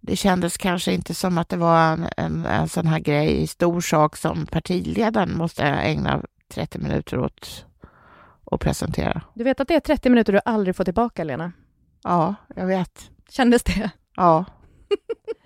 det 0.00 0.16
kändes 0.16 0.56
kanske 0.56 0.92
inte 0.92 1.14
som 1.14 1.38
att 1.38 1.48
det 1.48 1.56
var 1.56 1.92
en, 1.92 2.08
en, 2.16 2.46
en 2.46 2.68
sån 2.68 2.86
här 2.86 2.98
grej, 2.98 3.46
stor 3.46 3.80
sak 3.80 4.16
som 4.16 4.46
partiledaren 4.46 5.36
måste 5.36 5.62
ägna 5.62 6.22
30 6.48 6.78
minuter 6.78 7.18
åt 7.18 7.66
att 8.44 8.60
presentera. 8.60 9.22
Du 9.34 9.44
vet 9.44 9.60
att 9.60 9.68
det 9.68 9.74
är 9.74 9.80
30 9.80 10.10
minuter 10.10 10.32
du 10.32 10.40
aldrig 10.44 10.76
får 10.76 10.84
tillbaka, 10.84 11.24
Lena? 11.24 11.52
Ja, 12.02 12.34
jag 12.56 12.66
vet. 12.66 13.10
Kändes 13.28 13.62
det? 13.62 13.90
Ja. 14.16 14.44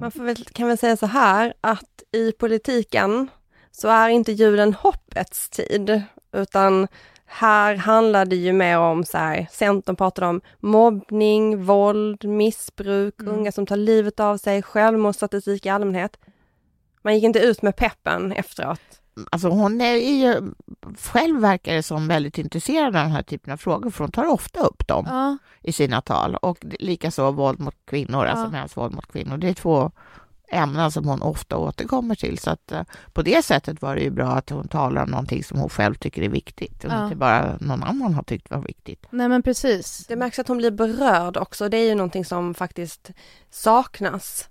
Man 0.00 0.10
får 0.10 0.24
väl, 0.24 0.36
kan 0.36 0.68
väl 0.68 0.78
säga 0.78 0.96
så 0.96 1.06
här 1.06 1.54
att 1.60 2.02
i 2.12 2.32
politiken 2.32 3.30
så 3.70 3.88
är 3.88 4.08
inte 4.08 4.32
julen 4.32 4.74
hoppets 4.74 5.50
tid, 5.50 6.02
utan 6.32 6.88
här 7.26 7.76
handlar 7.76 8.24
det 8.24 8.36
ju 8.36 8.52
mer 8.52 8.78
om 8.78 9.04
så 9.04 9.18
här, 9.18 9.46
Centern 9.50 9.96
pratade 9.96 10.26
om 10.26 10.40
mobbning, 10.60 11.64
våld, 11.64 12.24
missbruk, 12.24 13.20
mm. 13.20 13.34
unga 13.34 13.52
som 13.52 13.66
tar 13.66 13.76
livet 13.76 14.20
av 14.20 14.36
sig, 14.36 14.62
självmordsstatistik 14.62 15.66
i 15.66 15.68
allmänhet. 15.68 16.18
Man 17.02 17.14
gick 17.14 17.24
inte 17.24 17.38
ut 17.38 17.62
med 17.62 17.76
peppen 17.76 18.32
efteråt. 18.32 18.97
Alltså 19.30 19.48
hon 19.48 19.80
är 19.80 19.94
ju, 19.94 20.52
själv 20.98 21.40
verkar 21.40 21.74
det 21.74 21.82
som 21.82 22.08
väldigt 22.08 22.38
intresserad 22.38 22.86
av 22.86 22.92
den 22.92 23.10
här 23.10 23.22
typen 23.22 23.52
av 23.52 23.56
frågor, 23.56 23.90
för 23.90 24.04
hon 24.04 24.12
tar 24.12 24.26
ofta 24.26 24.60
upp 24.60 24.88
dem 24.88 25.04
ja. 25.08 25.38
i 25.62 25.72
sina 25.72 26.00
tal. 26.00 26.36
Och 26.36 26.58
likaså 26.62 27.30
våld 27.30 27.60
mot 27.60 27.74
kvinnor, 27.86 28.24
alltså 28.24 28.38
ja. 28.38 28.42
alltså 28.42 28.50
mäns 28.50 28.76
våld 28.76 28.94
mot 28.94 29.12
kvinnor. 29.12 29.36
Det 29.36 29.48
är 29.48 29.54
två 29.54 29.90
ämnen 30.48 30.90
som 30.90 31.08
hon 31.08 31.22
ofta 31.22 31.56
återkommer 31.56 32.14
till. 32.14 32.38
Så 32.38 32.50
att, 32.50 32.72
uh, 32.72 32.82
på 33.12 33.22
det 33.22 33.44
sättet 33.44 33.82
var 33.82 33.96
det 33.96 34.02
ju 34.02 34.10
bra 34.10 34.26
att 34.26 34.50
hon 34.50 34.68
talar 34.68 35.02
om 35.02 35.10
någonting 35.10 35.44
som 35.44 35.58
hon 35.58 35.68
själv 35.68 35.94
tycker 35.94 36.22
är 36.22 36.28
viktigt 36.28 36.84
och 36.84 36.90
ja. 36.90 37.04
inte 37.04 37.16
bara 37.16 37.56
någon 37.60 37.82
annan 37.82 38.14
har 38.14 38.22
tyckt 38.22 38.50
var 38.50 38.62
viktigt. 38.62 39.06
Nej 39.10 39.28
men 39.28 39.42
precis. 39.42 40.06
Det 40.08 40.16
märks 40.16 40.38
att 40.38 40.48
hon 40.48 40.58
blir 40.58 40.70
berörd 40.70 41.36
också. 41.36 41.68
Det 41.68 41.76
är 41.76 41.88
ju 41.88 41.94
någonting 41.94 42.24
som 42.24 42.54
faktiskt 42.54 43.10
saknas 43.50 44.48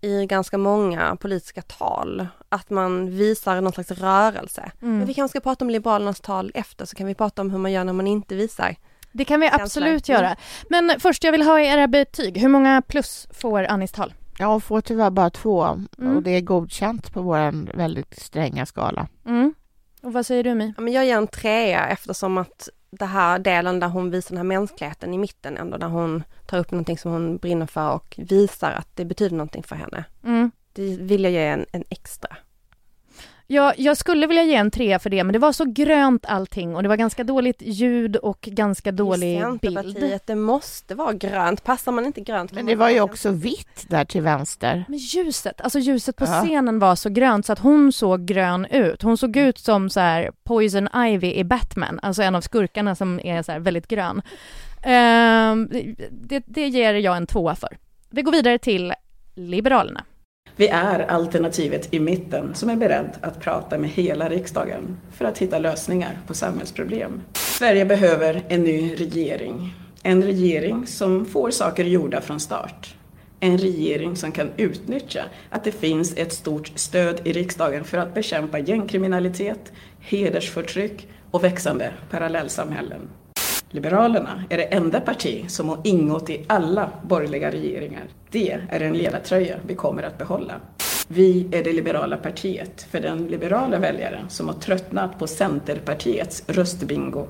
i 0.00 0.26
ganska 0.26 0.58
många 0.58 1.16
politiska 1.16 1.62
tal, 1.62 2.26
att 2.48 2.70
man 2.70 3.10
visar 3.10 3.60
någon 3.60 3.72
slags 3.72 3.90
rörelse. 3.90 4.72
Mm. 4.82 4.98
Men 4.98 5.06
vi 5.06 5.14
kanske 5.14 5.38
ska 5.38 5.40
prata 5.40 5.64
om 5.64 5.70
Liberalernas 5.70 6.20
tal 6.20 6.50
efter, 6.54 6.84
så 6.84 6.96
kan 6.96 7.06
vi 7.06 7.14
prata 7.14 7.42
om 7.42 7.50
hur 7.50 7.58
man 7.58 7.72
gör 7.72 7.84
när 7.84 7.92
man 7.92 8.06
inte 8.06 8.34
visar. 8.34 8.76
Det 9.12 9.24
kan 9.24 9.40
vi 9.40 9.50
absolut 9.52 10.08
mm. 10.08 10.22
göra. 10.22 10.36
Men 10.68 11.00
först, 11.00 11.24
jag 11.24 11.32
vill 11.32 11.42
ha 11.42 11.60
era 11.60 11.88
betyg. 11.88 12.38
Hur 12.38 12.48
många 12.48 12.82
plus 12.82 13.28
får 13.30 13.64
Annis 13.64 13.92
tal? 13.92 14.14
Jag 14.38 14.62
får 14.62 14.80
tyvärr 14.80 15.10
bara 15.10 15.30
två 15.30 15.64
mm. 15.98 16.16
och 16.16 16.22
det 16.22 16.30
är 16.30 16.40
godkänt 16.40 17.12
på 17.12 17.22
vår 17.22 17.76
väldigt 17.76 18.20
stränga 18.20 18.66
skala. 18.66 19.08
Mm. 19.26 19.54
Och 20.02 20.12
vad 20.12 20.26
säger 20.26 20.44
du 20.44 20.54
Mi? 20.54 20.72
Ja, 20.76 20.82
men 20.82 20.92
jag 20.92 21.06
ger 21.06 21.16
en 21.16 21.26
trea 21.26 21.88
eftersom 21.88 22.38
att 22.38 22.68
det 22.90 23.06
här 23.06 23.38
delen 23.38 23.80
där 23.80 23.88
hon 23.88 24.10
visar 24.10 24.28
den 24.30 24.36
här 24.36 24.44
mänskligheten 24.44 25.14
i 25.14 25.18
mitten 25.18 25.56
ändå, 25.56 25.76
där 25.76 25.88
hon 25.88 26.24
tar 26.46 26.58
upp 26.58 26.70
någonting 26.70 26.98
som 26.98 27.12
hon 27.12 27.36
brinner 27.36 27.66
för 27.66 27.92
och 27.92 28.14
visar 28.18 28.72
att 28.72 28.88
det 28.94 29.04
betyder 29.04 29.36
någonting 29.36 29.62
för 29.62 29.76
henne. 29.76 30.04
Mm. 30.24 30.50
Det 30.72 30.96
vill 30.96 31.24
jag 31.24 31.32
ge 31.32 31.46
en, 31.46 31.66
en 31.72 31.84
extra. 31.88 32.36
Ja, 33.52 33.74
jag 33.76 33.96
skulle 33.96 34.26
vilja 34.26 34.42
ge 34.42 34.54
en 34.54 34.70
trea 34.70 34.98
för 34.98 35.10
det, 35.10 35.24
men 35.24 35.32
det 35.32 35.38
var 35.38 35.52
så 35.52 35.64
grönt 35.64 36.26
allting 36.26 36.76
och 36.76 36.82
det 36.82 36.88
var 36.88 36.96
ganska 36.96 37.24
dåligt 37.24 37.62
ljud 37.62 38.16
och 38.16 38.40
ganska 38.40 38.92
dålig 38.92 39.42
bild. 39.60 40.20
det 40.26 40.34
måste 40.34 40.94
vara 40.94 41.12
grönt. 41.12 41.64
Passar 41.64 41.92
man 41.92 42.06
inte 42.06 42.20
grönt? 42.20 42.52
Men 42.52 42.66
det 42.66 42.74
var 42.74 42.90
ju 42.90 43.00
också 43.00 43.30
vitt 43.30 43.86
där 43.88 44.04
till 44.04 44.22
vänster. 44.22 44.84
Men 44.88 44.98
ljuset, 44.98 45.60
alltså 45.60 45.78
ljuset 45.78 46.16
på 46.16 46.24
ja. 46.24 46.42
scenen 46.44 46.78
var 46.78 46.96
så 46.96 47.08
grönt 47.08 47.46
så 47.46 47.52
att 47.52 47.58
hon 47.58 47.92
såg 47.92 48.24
grön 48.24 48.66
ut. 48.66 49.02
Hon 49.02 49.18
såg 49.18 49.36
ut 49.36 49.58
som 49.58 49.90
så 49.90 50.00
här 50.00 50.30
Poison 50.44 50.88
Ivy 50.96 51.34
i 51.34 51.44
Batman, 51.44 52.00
alltså 52.02 52.22
en 52.22 52.34
av 52.34 52.40
skurkarna 52.40 52.94
som 52.94 53.20
är 53.24 53.42
så 53.42 53.58
väldigt 53.58 53.88
grön. 53.88 54.22
Uh, 54.86 55.68
det, 56.10 56.42
det 56.46 56.68
ger 56.68 56.94
jag 56.94 57.16
en 57.16 57.26
tvåa 57.26 57.54
för. 57.54 57.78
Vi 58.10 58.22
går 58.22 58.32
vidare 58.32 58.58
till 58.58 58.94
Liberalerna. 59.34 60.04
Vi 60.60 60.68
är 60.68 61.00
alternativet 61.00 61.94
i 61.94 62.00
mitten 62.00 62.54
som 62.54 62.70
är 62.70 62.76
beredd 62.76 63.10
att 63.20 63.40
prata 63.40 63.78
med 63.78 63.90
hela 63.90 64.28
riksdagen 64.28 64.96
för 65.12 65.24
att 65.24 65.38
hitta 65.38 65.58
lösningar 65.58 66.18
på 66.26 66.34
samhällsproblem. 66.34 67.22
Sverige 67.32 67.84
behöver 67.84 68.42
en 68.48 68.62
ny 68.62 68.94
regering. 68.94 69.74
En 70.02 70.24
regering 70.24 70.86
som 70.86 71.26
får 71.26 71.50
saker 71.50 71.84
gjorda 71.84 72.20
från 72.20 72.40
start. 72.40 72.94
En 73.40 73.58
regering 73.58 74.16
som 74.16 74.32
kan 74.32 74.50
utnyttja 74.56 75.24
att 75.50 75.64
det 75.64 75.72
finns 75.72 76.16
ett 76.16 76.32
stort 76.32 76.72
stöd 76.74 77.20
i 77.24 77.32
riksdagen 77.32 77.84
för 77.84 77.98
att 77.98 78.14
bekämpa 78.14 78.58
gängkriminalitet, 78.58 79.72
hedersförtryck 80.00 81.08
och 81.30 81.44
växande 81.44 81.92
parallellsamhällen. 82.10 83.08
Liberalerna 83.72 84.44
är 84.48 84.56
det 84.56 84.64
enda 84.64 85.00
parti 85.00 85.44
som 85.50 85.68
har 85.68 85.78
ingått 85.84 86.30
i 86.30 86.44
alla 86.46 86.90
borgerliga 87.02 87.50
regeringar. 87.50 88.04
Det 88.30 88.50
är 88.68 88.80
en 88.80 88.94
ledartröja 88.94 89.56
vi 89.66 89.74
kommer 89.74 90.02
att 90.02 90.18
behålla. 90.18 90.54
Vi 91.08 91.48
är 91.52 91.64
det 91.64 91.72
liberala 91.72 92.16
partiet 92.16 92.86
för 92.90 93.00
den 93.00 93.26
liberala 93.26 93.78
väljare 93.78 94.24
som 94.28 94.48
har 94.48 94.54
tröttnat 94.54 95.18
på 95.18 95.26
Centerpartiets 95.26 96.42
röstbingo. 96.46 97.26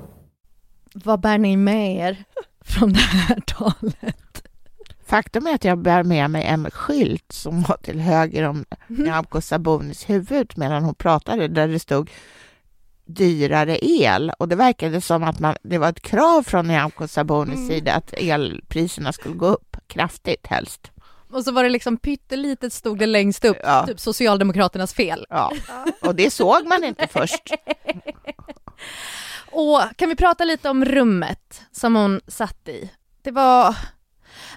Vad 0.93 1.19
bär 1.19 1.37
ni 1.37 1.57
med 1.57 1.95
er 1.95 2.23
från 2.61 2.93
det 2.93 2.99
här 2.99 3.39
talet? 3.45 4.47
Faktum 5.05 5.47
är 5.47 5.55
att 5.55 5.63
jag 5.63 5.77
bär 5.77 6.03
med 6.03 6.29
mig 6.29 6.43
en 6.43 6.71
skylt 6.71 7.31
som 7.31 7.61
var 7.61 7.77
till 7.77 7.99
höger 7.99 8.43
om 8.43 8.65
mm. 8.89 9.03
Nyamko 9.03 9.41
Sabunis 9.41 10.09
huvud 10.09 10.53
medan 10.55 10.83
hon 10.83 10.95
pratade, 10.95 11.47
där 11.47 11.67
det 11.67 11.79
stod 11.79 12.09
dyrare 13.13 13.85
el 13.85 14.31
och 14.39 14.47
det 14.47 14.55
verkade 14.55 15.01
som 15.01 15.23
att 15.23 15.39
man, 15.39 15.55
det 15.63 15.77
var 15.77 15.89
ett 15.89 16.01
krav 16.01 16.43
från 16.43 16.67
Nyamko 16.67 17.07
Sabunis 17.07 17.55
mm. 17.55 17.67
sida 17.67 17.93
att 17.93 18.13
elpriserna 18.13 19.13
skulle 19.13 19.35
gå 19.35 19.47
upp 19.47 19.77
kraftigt 19.87 20.47
helst. 20.47 20.91
Och 21.31 21.43
så 21.43 21.51
var 21.51 21.63
det 21.63 21.69
liksom 21.69 21.97
pyttelitet 21.97 22.73
stod 22.73 22.99
det 22.99 23.05
längst 23.05 23.45
upp, 23.45 23.57
ja. 23.63 23.85
typ 23.87 23.99
Socialdemokraternas 23.99 24.93
fel. 24.93 25.25
Ja, 25.29 25.51
och 26.01 26.15
det 26.15 26.31
såg 26.31 26.67
man 26.67 26.83
inte 26.83 27.07
först. 27.07 27.43
och 29.51 29.81
kan 29.95 30.09
vi 30.09 30.15
prata 30.15 30.43
lite 30.43 30.69
om 30.69 30.85
rummet 30.85 31.61
som 31.71 31.95
hon 31.95 32.21
satt 32.27 32.67
i? 32.67 32.91
Det 33.21 33.31
var 33.31 33.75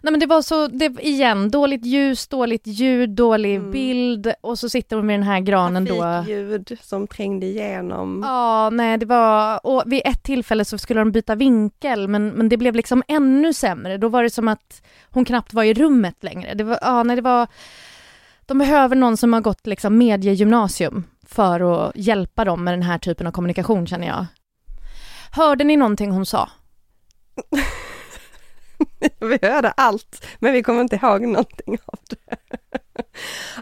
Nej 0.04 0.10
men 0.10 0.20
det 0.20 0.26
var 0.26 0.42
så, 0.42 0.68
det, 0.68 0.84
igen, 1.00 1.50
dåligt 1.50 1.86
ljus, 1.86 2.26
dåligt 2.28 2.66
ljud, 2.66 3.10
dålig 3.10 3.54
mm. 3.54 3.70
bild 3.70 4.32
och 4.40 4.58
så 4.58 4.68
sitter 4.68 4.96
hon 4.96 5.06
med 5.06 5.18
den 5.18 5.26
här 5.26 5.40
granen 5.40 5.84
då. 5.84 6.24
ljud 6.28 6.78
som 6.82 7.06
trängde 7.06 7.46
igenom. 7.46 8.22
Ja, 8.24 8.70
nej 8.70 8.98
det 8.98 9.06
var, 9.06 9.66
och 9.66 9.82
vid 9.86 10.02
ett 10.04 10.22
tillfälle 10.22 10.64
så 10.64 10.78
skulle 10.78 11.00
de 11.00 11.12
byta 11.12 11.34
vinkel 11.34 12.08
men, 12.08 12.28
men 12.28 12.48
det 12.48 12.56
blev 12.56 12.74
liksom 12.74 13.02
ännu 13.08 13.52
sämre. 13.52 13.98
Då 13.98 14.08
var 14.08 14.22
det 14.22 14.30
som 14.30 14.48
att 14.48 14.82
hon 15.10 15.24
knappt 15.24 15.54
var 15.54 15.64
i 15.64 15.74
rummet 15.74 16.24
längre. 16.24 16.54
Det 16.54 16.64
var, 16.64 16.78
ja 16.82 17.02
nej 17.02 17.16
det 17.16 17.22
var, 17.22 17.46
de 18.46 18.58
behöver 18.58 18.96
någon 18.96 19.16
som 19.16 19.32
har 19.32 19.40
gått 19.40 19.66
liksom 19.66 19.98
mediegymnasium 19.98 21.04
för 21.26 21.86
att 21.86 21.92
hjälpa 21.96 22.44
dem 22.44 22.64
med 22.64 22.74
den 22.74 22.82
här 22.82 22.98
typen 22.98 23.26
av 23.26 23.32
kommunikation 23.32 23.86
känner 23.86 24.06
jag. 24.06 24.26
Hörde 25.30 25.64
ni 25.64 25.76
någonting 25.76 26.10
hon 26.10 26.26
sa? 26.26 26.48
vi 29.42 29.48
hörde 29.48 29.70
allt, 29.70 30.26
men 30.38 30.52
vi 30.52 30.62
kommer 30.62 30.80
inte 30.80 30.96
ihåg 30.96 31.22
någonting 31.22 31.78
av 31.86 31.98
det. 32.08 32.36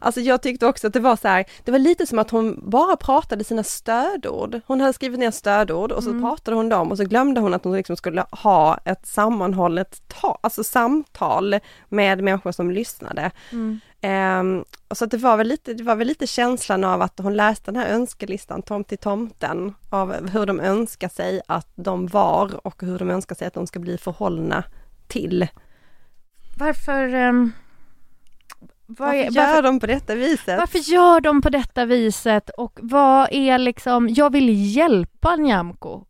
Alltså 0.01 0.21
jag 0.21 0.43
tyckte 0.43 0.67
också 0.67 0.87
att 0.87 0.93
det 0.93 1.01
var 1.01 1.17
så 1.17 1.29
här, 1.29 1.45
det 1.65 1.73
var 1.73 1.79
lite 1.79 2.07
som 2.07 2.19
att 2.19 2.31
hon 2.31 2.71
bara 2.71 2.97
pratade 2.97 3.45
sina 3.45 3.63
stödord. 3.65 4.61
Hon 4.67 4.81
hade 4.81 4.93
skrivit 4.93 5.21
ner 5.21 5.31
stödord 5.31 5.93
och 5.93 6.03
så 6.03 6.11
Mm. 6.11 6.23
pratade 6.23 6.57
hon 6.57 6.69
dem 6.69 6.91
och 6.91 6.97
så 6.97 7.05
glömde 7.05 7.41
hon 7.41 7.55
att 7.55 7.65
hon 7.65 7.77
liksom 7.77 7.97
skulle 7.97 8.25
ha 8.31 8.79
ett 8.85 9.07
sammanhållet 9.07 10.03
ta, 10.09 10.39
alltså 10.41 10.65
samtal 10.65 11.59
med 11.89 12.23
människor 12.25 12.53
som 12.53 12.71
lyssnade. 12.71 13.31
Mm. 13.53 13.81
Ehm, 14.01 14.65
och 14.89 14.97
så 14.97 15.05
att 15.05 15.11
det 15.11 15.17
var 15.17 15.37
väl 15.37 15.49
lite, 15.49 15.75
det 15.75 15.85
var 15.85 15.97
väl 15.97 16.07
lite 16.07 16.27
känslan 16.27 16.85
av 16.85 17.03
att 17.03 17.19
hon 17.19 17.37
läste 17.37 17.71
den 17.73 17.83
här 17.83 17.89
önskelistan, 17.89 18.63
Tom 18.63 18.85
till 18.85 18.99
tomten, 18.99 19.75
av 19.91 20.29
hur 20.29 20.47
de 20.47 20.61
önskar 20.61 21.09
sig 21.09 21.41
att 21.49 21.69
de 21.75 22.07
var 22.07 22.67
och 22.67 22.83
hur 22.83 22.99
de 22.99 23.11
önskar 23.11 23.35
sig 23.35 23.47
att 23.47 23.55
de 23.55 23.67
ska 23.67 23.79
bli 23.79 23.99
förhållna 23.99 24.65
till. 25.13 25.47
Varför... 26.59 27.15
ehm, 27.15 27.53
vad 28.87 29.09
Varför 29.09 29.19
gör 29.33 29.47
varför, 29.47 29.63
de 29.63 29.81
på 29.81 29.87
detta 29.87 30.15
viset? 30.15 30.59
varför 30.59 30.79
gör 30.79 31.21
de 31.21 31.43
på 31.43 31.51
detta 31.51 31.85
viset 31.85 32.51
och 32.51 32.79
vad 32.83 33.29
är 33.33 33.59
liksom... 33.59 34.09
Jag 34.09 34.33
vill 34.33 34.75
hjälpa 34.77 35.37
Nyamko. 35.37 36.05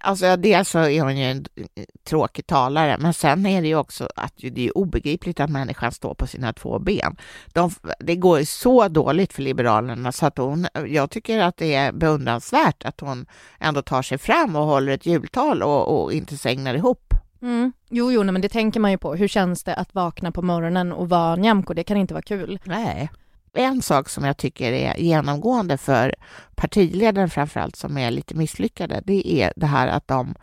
Alltså 0.00 0.36
dels 0.36 0.68
så 0.68 0.78
är 0.78 1.02
hon 1.02 1.16
ju 1.18 1.24
en 1.24 1.44
eh, 1.56 1.84
tråkig 2.08 2.46
talare, 2.46 2.96
men 2.98 3.14
sen 3.14 3.46
är 3.46 3.62
det 3.62 3.68
ju 3.68 3.74
också 3.76 4.08
att 4.16 4.42
ju- 4.42 4.50
det 4.50 4.66
är 4.66 4.78
obegripligt 4.78 5.40
att 5.40 5.50
människan 5.50 5.92
står 5.92 6.14
på 6.14 6.26
sina 6.26 6.52
två 6.52 6.78
ben. 6.78 7.16
De, 7.54 7.70
det 8.00 8.16
går 8.16 8.38
ju 8.38 8.44
så 8.44 8.88
dåligt 8.88 9.32
för 9.32 9.42
Liberalerna 9.42 10.12
så 10.12 10.26
att 10.26 10.38
hon, 10.38 10.66
jag 10.86 11.10
tycker 11.10 11.38
att 11.38 11.56
det 11.56 11.74
är 11.74 11.92
beundransvärt 11.92 12.84
att 12.84 13.00
hon 13.00 13.26
ändå 13.60 13.82
tar 13.82 14.02
sig 14.02 14.18
fram 14.18 14.56
och 14.56 14.64
håller 14.66 14.92
ett 14.92 15.06
jultal 15.06 15.62
och, 15.62 16.02
och 16.02 16.12
inte 16.12 16.36
sängnar 16.36 16.74
ihop. 16.74 17.09
Mm. 17.42 17.72
Jo, 17.88 18.12
jo, 18.12 18.22
nej, 18.22 18.32
men 18.32 18.42
det 18.42 18.48
tänker 18.48 18.80
man 18.80 18.90
ju 18.90 18.98
på. 18.98 19.14
Hur 19.14 19.28
känns 19.28 19.64
det 19.64 19.74
att 19.74 19.94
vakna 19.94 20.32
på 20.32 20.42
morgonen 20.42 20.92
och 20.92 21.08
vara 21.08 21.36
Nyamko? 21.36 21.74
Det 21.74 21.84
kan 21.84 21.96
inte 21.96 22.14
vara 22.14 22.22
kul. 22.22 22.58
Nej. 22.64 23.10
En 23.52 23.82
sak 23.82 24.08
som 24.08 24.24
jag 24.24 24.36
tycker 24.36 24.72
är 24.72 24.96
genomgående 24.96 25.78
för 25.78 26.14
partiledaren 26.54 27.30
framförallt 27.30 27.76
som 27.76 27.98
är 27.98 28.10
lite 28.10 28.34
misslyckade, 28.34 29.02
det 29.04 29.32
är 29.42 29.52
det 29.56 29.66
här 29.66 29.88
att 29.88 30.08
de 30.08 30.34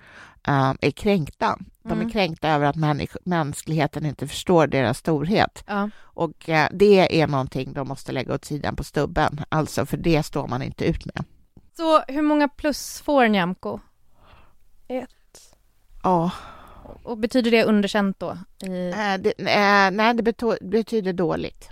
eh, 0.47 0.73
är 0.81 0.91
kränkta. 0.91 1.57
De 1.83 1.91
Mm. 1.93 2.07
är 2.07 2.11
kränkta 2.11 2.49
över 2.49 2.65
att 2.65 2.75
människ- 2.75 3.17
mänskligheten 3.25 4.05
inte 4.05 4.27
förstår 4.27 4.67
deras 4.67 4.97
storhet. 4.97 5.63
Ja. 5.67 5.89
Och 6.01 6.49
eh, 6.49 6.67
det 6.73 7.21
är 7.21 7.27
någonting 7.27 7.73
de 7.73 7.87
måste 7.87 8.11
lägga 8.11 8.33
åt 8.33 8.45
sidan 8.45 8.75
på 8.75 8.83
stubben, 8.83 9.41
alltså 9.49 9.85
för 9.85 9.97
det 9.97 10.23
står 10.23 10.47
man 10.47 10.61
inte 10.61 10.85
ut 10.85 11.05
med. 11.05 11.23
Så 11.77 11.99
hur 12.07 12.21
många 12.21 12.47
plus 12.47 13.01
får 13.01 13.27
Nyamko? 13.27 13.79
Ja, 16.03 16.31
Och 17.03 17.17
betyder 17.17 17.51
det 17.51 17.63
underkänt 17.63 18.19
då? 18.19 18.37
I... 18.63 18.89
eh, 18.89 19.17
det, 19.19 19.33
eh, 19.39 19.91
nej 19.91 20.13
det 20.13 20.23
betyder 20.61 21.13
dåligt. 21.13 21.69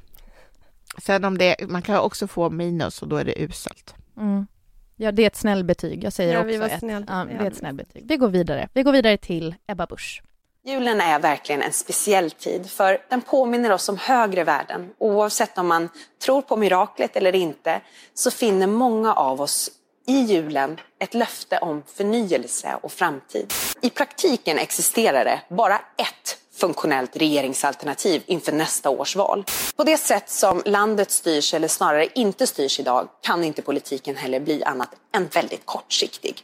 Sen 1.04 1.26
om 1.26 1.38
det, 1.38 1.56
man 1.70 1.82
kan 1.82 1.98
också 1.98 2.28
få 2.28 2.50
minus 2.50 3.02
och 3.02 3.08
då 3.08 3.16
är 3.18 3.24
det 3.26 3.42
uselt. 3.42 3.94
Mm. 4.18 4.48
Ja, 4.96 5.12
det 5.12 5.24
är 5.24 5.28
ett 5.28 5.36
snällbetyg. 5.36 6.04
Jag 6.04 6.14
säger 6.14 6.34
Ja, 6.34 6.40
också 6.40 6.48
vi 6.48 6.58
var 6.58 6.68
ett. 6.68 6.80
snäll- 6.82 7.06
Ja, 7.08 7.26
det 7.38 7.44
är 7.46 7.48
ett 7.48 7.58
snällbetyg. 7.58 8.04
Vi 8.08 8.18
går 8.18 8.28
vidare. 8.30 8.70
Vi 8.74 8.84
går 8.84 8.92
vidare 8.92 9.18
till 9.18 9.56
Ebba 9.68 9.86
Busch. 9.86 10.24
Julen 10.68 11.02
är 11.02 11.20
verkligen 11.20 11.62
en 11.62 11.72
speciell 11.72 12.32
tid 12.32 12.70
för 12.70 12.98
den 13.10 13.22
påminner 13.22 13.72
oss 13.72 13.90
om 13.90 13.98
högre 13.98 14.44
värden. 14.44 14.90
Oavsett 14.98 15.58
om 15.58 15.68
man 15.68 15.90
tror 16.26 16.42
på 16.42 16.56
miraklet 16.58 17.16
eller 17.16 17.36
inte 17.36 17.82
så 18.14 18.32
finner 18.32 18.68
många 18.68 19.14
av 19.14 19.42
oss 19.42 19.70
i 20.08 20.22
julen 20.22 20.80
ett 21.00 21.14
löfte 21.14 21.58
om 21.58 21.84
förnyelse 21.88 22.80
och 22.82 22.92
framtid. 22.92 23.54
I 23.82 23.90
praktiken 23.90 24.58
existerar 24.58 25.26
det 25.26 25.42
bara 25.50 25.76
ett 25.76 26.38
funktionellt 26.56 27.18
regeringsalternativ 27.18 28.24
inför 28.26 28.52
nästa 28.52 28.90
års 28.90 29.16
val. 29.16 29.44
På 29.76 29.84
det 29.84 29.98
sätt 29.98 30.30
som 30.30 30.62
landet 30.66 31.12
styrs, 31.12 31.54
eller 31.54 31.68
snarare 31.68 32.08
inte 32.16 32.48
styrs 32.48 32.80
idag, 32.80 33.08
kan 33.22 33.44
inte 33.44 33.62
politiken 33.62 34.16
heller 34.16 34.40
bli 34.40 34.64
annat 34.64 34.90
än 35.16 35.28
väldigt 35.28 35.66
kortsiktig. 35.66 36.42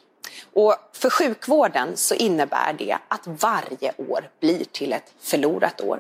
Och 0.54 0.76
för 0.94 1.10
sjukvården 1.10 1.90
så 1.96 2.16
innebär 2.16 2.76
det 2.78 2.98
att 3.08 3.28
varje 3.28 3.92
år 3.98 4.30
blir 4.40 4.64
till 4.64 4.94
ett 4.94 5.14
förlorat 5.22 5.82
år. 5.82 6.00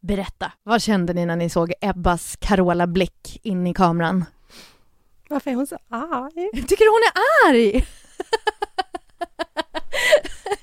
Berätta, 0.00 0.52
vad 0.62 0.82
kände 0.82 1.12
ni 1.12 1.26
när 1.26 1.36
ni 1.36 1.50
såg 1.50 1.72
Ebbas 1.80 2.36
Carola 2.40 2.86
blick 2.86 3.40
in 3.42 3.66
i 3.66 3.74
kameran? 3.74 4.24
Varför 5.34 5.50
är 5.50 5.54
hon 5.54 5.66
så 5.66 5.78
arg? 5.88 6.50
Jag 6.52 6.68
tycker 6.68 6.90
hon 6.90 7.02
är 7.10 7.12
arg! 7.48 7.86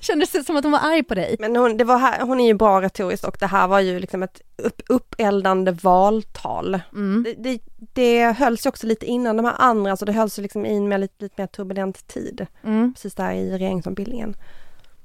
Kändes 0.00 0.30
det 0.30 0.44
som 0.44 0.56
att 0.56 0.64
hon 0.64 0.72
var 0.72 0.78
arg 0.78 1.02
på 1.02 1.14
dig? 1.14 1.36
Men 1.38 1.56
hon, 1.56 1.76
det 1.76 1.84
var 1.84 1.98
här, 1.98 2.20
hon 2.20 2.40
är 2.40 2.46
ju 2.46 2.54
bra 2.54 2.82
retoriskt 2.82 3.24
och 3.24 3.36
det 3.40 3.46
här 3.46 3.68
var 3.68 3.80
ju 3.80 3.98
liksom 4.00 4.22
ett 4.22 4.40
upp, 4.56 4.82
uppeldande 4.88 5.72
valtal. 5.72 6.80
Mm. 6.92 7.22
Det, 7.22 7.34
det, 7.34 7.60
det 7.92 8.32
hölls 8.32 8.66
ju 8.66 8.68
också 8.68 8.86
lite 8.86 9.06
innan 9.06 9.36
de 9.36 9.44
här 9.44 9.54
andra, 9.58 9.96
så 9.96 10.04
det 10.04 10.12
hölls 10.12 10.38
ju 10.38 10.42
liksom 10.42 10.66
i 10.66 10.76
en 10.76 11.00
lite, 11.00 11.24
lite 11.24 11.42
mer 11.42 11.46
turbulent 11.46 12.08
tid. 12.08 12.46
Mm. 12.62 12.94
Precis 12.94 13.14
där 13.14 13.32
i 13.32 13.58
regeringsombildningen. 13.58 14.36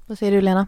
Vad 0.05 0.17
säger 0.17 0.31
du 0.31 0.41
Lena? 0.41 0.67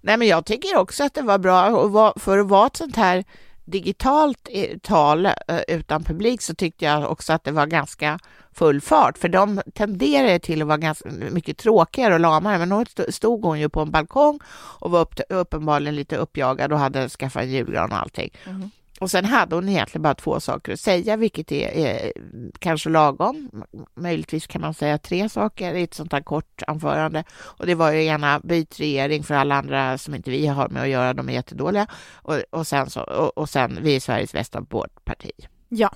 Nej, 0.00 0.16
men 0.16 0.28
jag 0.28 0.44
tycker 0.44 0.76
också 0.76 1.04
att 1.04 1.14
det 1.14 1.22
var 1.22 1.38
bra. 1.38 2.12
För 2.16 2.38
att 2.38 2.48
vara 2.48 2.66
ett 2.66 2.76
sånt 2.76 2.96
här 2.96 3.24
digitalt 3.72 4.48
eh, 4.50 4.78
tal 4.78 5.26
eh, 5.26 5.32
utan 5.68 6.04
publik 6.04 6.42
så 6.42 6.54
tyckte 6.54 6.84
jag 6.84 7.10
också 7.10 7.32
att 7.32 7.44
det 7.44 7.52
var 7.52 7.66
ganska 7.66 8.18
full 8.52 8.80
fart. 8.80 9.18
För 9.18 9.28
de 9.28 9.60
tenderade 9.74 10.38
till 10.38 10.62
att 10.62 10.68
vara 10.68 10.78
ganska 10.78 11.08
mycket 11.10 11.58
tråkigare 11.58 12.14
och 12.14 12.20
lamare. 12.20 12.58
Men 12.58 12.68
då 12.68 12.84
stod 13.08 13.44
hon 13.44 13.60
ju 13.60 13.68
på 13.68 13.80
en 13.80 13.90
balkong 13.90 14.40
och 14.80 14.90
var 14.90 15.00
upp, 15.00 15.20
uppenbarligen 15.28 15.96
lite 15.96 16.16
uppjagad 16.16 16.72
och 16.72 16.78
hade 16.78 17.08
skaffat 17.08 17.42
en 17.42 17.50
julgran 17.50 17.92
och 17.92 17.98
allting. 17.98 18.30
Mm. 18.46 18.70
Och 19.02 19.10
sen 19.10 19.24
hade 19.24 19.54
hon 19.54 19.68
egentligen 19.68 20.02
bara 20.02 20.14
två 20.14 20.40
saker 20.40 20.72
att 20.72 20.80
säga, 20.80 21.16
vilket 21.16 21.52
är, 21.52 21.68
är 21.68 22.12
kanske 22.58 22.88
lagom. 22.88 23.64
Möjligtvis 23.94 24.46
kan 24.46 24.60
man 24.60 24.74
säga 24.74 24.98
tre 24.98 25.28
saker 25.28 25.74
i 25.74 25.82
ett 25.82 25.94
sånt 25.94 26.12
här 26.12 26.20
kort 26.20 26.62
anförande. 26.66 27.24
Och 27.32 27.66
det 27.66 27.74
var 27.74 27.92
ju 27.92 28.04
ena 28.04 28.40
byt 28.40 28.80
regering 28.80 29.22
för 29.22 29.34
alla 29.34 29.54
andra 29.54 29.98
som 29.98 30.14
inte 30.14 30.30
vi 30.30 30.46
har 30.46 30.68
med 30.68 30.82
att 30.82 30.88
göra, 30.88 31.14
de 31.14 31.28
är 31.28 31.32
jättedåliga. 31.32 31.86
Och, 32.14 32.34
och, 32.50 32.66
sen, 32.66 32.90
så, 32.90 33.02
och, 33.02 33.38
och 33.38 33.48
sen 33.48 33.78
vi 33.82 33.96
är 33.96 34.00
Sveriges 34.00 34.32
bästa 34.32 34.64
parti. 35.04 35.30
Ja. 35.68 35.90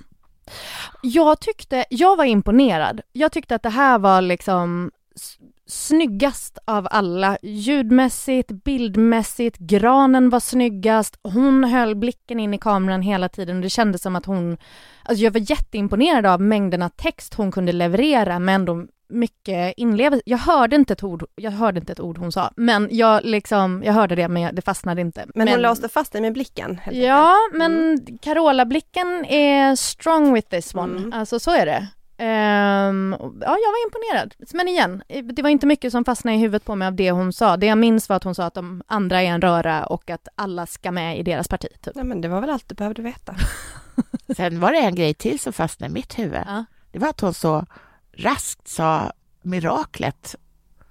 Jag 1.03 1.40
tyckte, 1.40 1.85
jag 1.90 2.16
var 2.16 2.25
imponerad. 2.25 3.01
Jag 3.12 3.33
tyckte 3.33 3.55
att 3.55 3.62
det 3.62 3.71
här 3.71 3.99
var 3.99 4.21
liksom 4.21 4.90
snyggast 5.66 6.59
av 6.64 6.88
alla. 6.90 7.38
Ljudmässigt, 7.42 8.50
bildmässigt, 8.50 9.59
granen 9.59 10.31
var 10.31 10.40
snyggast. 10.40 11.18
Hon 11.22 11.64
höll 11.64 11.94
blicken 11.94 12.40
in 12.40 12.55
i 12.55 12.59
kameran 12.59 13.02
hela 13.02 13.29
tiden 13.29 13.57
och 13.57 13.62
det 13.62 13.70
kändes 13.70 14.02
som 14.02 14.16
att 14.16 14.26
hon... 14.26 14.57
Alltså 15.02 15.24
jag 15.24 15.31
var 15.31 15.50
jätteimponerad 15.50 16.26
av 16.26 16.40
mängderna 16.40 16.88
text 16.88 17.35
hon 17.35 17.52
kunde 17.52 17.72
leverera 17.72 18.38
men 18.38 18.55
ändå 18.55 18.87
mycket 19.09 19.74
inlevelse. 19.76 20.22
Jag 20.26 20.38
hörde 20.38 20.76
inte 20.76 20.92
ett 20.92 21.02
ord, 21.02 21.24
jag 21.35 21.50
hörde 21.50 21.81
inte 21.81 21.92
ett 21.92 22.00
ord 22.00 22.18
hon 22.18 22.33
sa, 22.33 22.50
men 22.57 22.88
jag 22.90 23.24
liksom, 23.24 23.83
jag 23.85 23.92
hörde 23.92 24.14
det 24.14 24.29
men 24.29 24.42
jag, 24.42 24.55
det 24.55 24.62
fastnade 24.62 25.00
inte. 25.00 25.26
Men, 25.35 25.48
hon 25.48 25.62
låste 25.62 25.88
fast 25.88 26.12
dig 26.12 26.20
med 26.20 26.33
blicken. 26.33 26.81
Ja, 26.92 27.35
men 27.52 27.98
Carola-blicken 28.22 29.24
är 29.24 29.76
strong 29.76 30.35
with 30.35 30.48
this 30.48 30.74
one. 30.74 30.98
Mm. 30.98 31.12
Alltså 31.12 31.38
så 31.38 31.50
är 31.50 31.66
det. 31.66 31.88
Och- 33.20 33.35
ja, 33.40 33.57
jag 33.62 33.72
var 33.72 33.87
imponerad. 33.87 34.35
Men 34.55 34.68
igen, 34.68 35.02
det 35.35 35.42
var 35.42 35.50
inte 35.50 35.66
mycket 35.66 35.92
som 35.92 36.05
fastnade 36.05 36.37
i 36.37 36.40
huvudet 36.40 36.64
på 36.64 36.74
mig 36.74 36.88
av 36.88 36.94
det 36.94 37.11
hon 37.11 37.33
sa. 37.33 37.57
Det 37.57 37.66
jag 37.66 37.79
minns 37.79 38.09
var 38.09 38.16
att 38.16 38.24
hon 38.24 38.35
sa 38.35 38.44
att 38.44 38.55
de 38.55 38.83
andra 38.87 39.22
är 39.22 39.26
en 39.26 39.40
röra 39.40 39.87
och 39.87 40.11
att 40.11 40.29
alla 40.35 40.66
ska 40.66 40.90
med 40.90 41.18
i 41.18 41.22
deras 41.22 41.48
parti. 41.48 41.68
Typ. 41.83 41.94
Nej, 41.94 42.05
men 42.05 42.20
det 42.20 42.29
var 42.29 42.40
väl 42.40 42.50
allt 42.50 42.68
du 42.68 42.74
behövde 42.74 43.02
veta. 43.02 43.35
Sen 44.37 44.61
var 44.61 44.72
det 44.72 44.79
en 44.79 44.94
grej 44.94 45.14
till 45.14 45.38
som 45.40 45.52
fastnade 45.52 45.90
i 45.90 45.94
mitt 45.94 46.18
huvud. 46.18 46.40
Ja. 46.46 46.64
Det 46.90 46.98
var 46.98 47.09
att 47.09 47.20
hon 47.20 47.35
så 47.35 47.66
raskt 48.12 48.68
sa 48.68 49.12
miraklet 49.42 50.35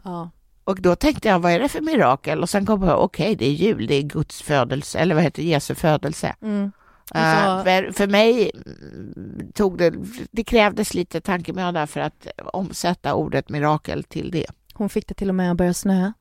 Ja. 0.03 0.29
Och 0.63 0.81
då 0.81 0.95
tänkte 0.95 1.27
jag, 1.27 1.39
vad 1.39 1.51
är 1.51 1.59
det 1.59 1.69
för 1.69 1.81
mirakel? 1.81 2.41
Och 2.41 2.49
sen 2.49 2.65
kom 2.65 2.83
jag 2.83 2.91
på, 2.97 3.03
okej, 3.03 3.35
det 3.35 3.45
är 3.45 3.51
jul, 3.51 3.88
det 3.88 3.95
är 3.95 4.01
Guds 4.01 4.41
födelse, 4.41 4.99
eller 4.99 5.15
vad 5.15 5.23
heter 5.23 5.41
det, 5.43 5.47
Jesu 5.49 5.75
födelse. 5.75 6.35
Mm. 6.41 6.71
Eh, 7.15 7.46
Alltså- 7.46 7.65
för, 7.65 7.91
för 7.91 8.08
mig 8.08 8.52
mm, 8.65 9.52
tog 9.54 9.78
det, 9.78 9.94
det 10.32 10.44
krävdes 10.44 10.94
lite 10.94 11.22
tankemöda 11.22 11.88
för 11.88 12.00
att 12.00 12.28
omsätta 12.38 13.13
ordet 13.13 13.50
mirakel 13.50 14.04
till 14.04 14.32
det. 14.32 14.46
Hon 14.74 14.89
fick 14.89 15.08
det 15.08 15.13
till 15.13 15.30
och 15.30 15.36
med 15.36 15.52
att 15.52 15.58
börja 15.58 15.74
snöa. 15.74 16.13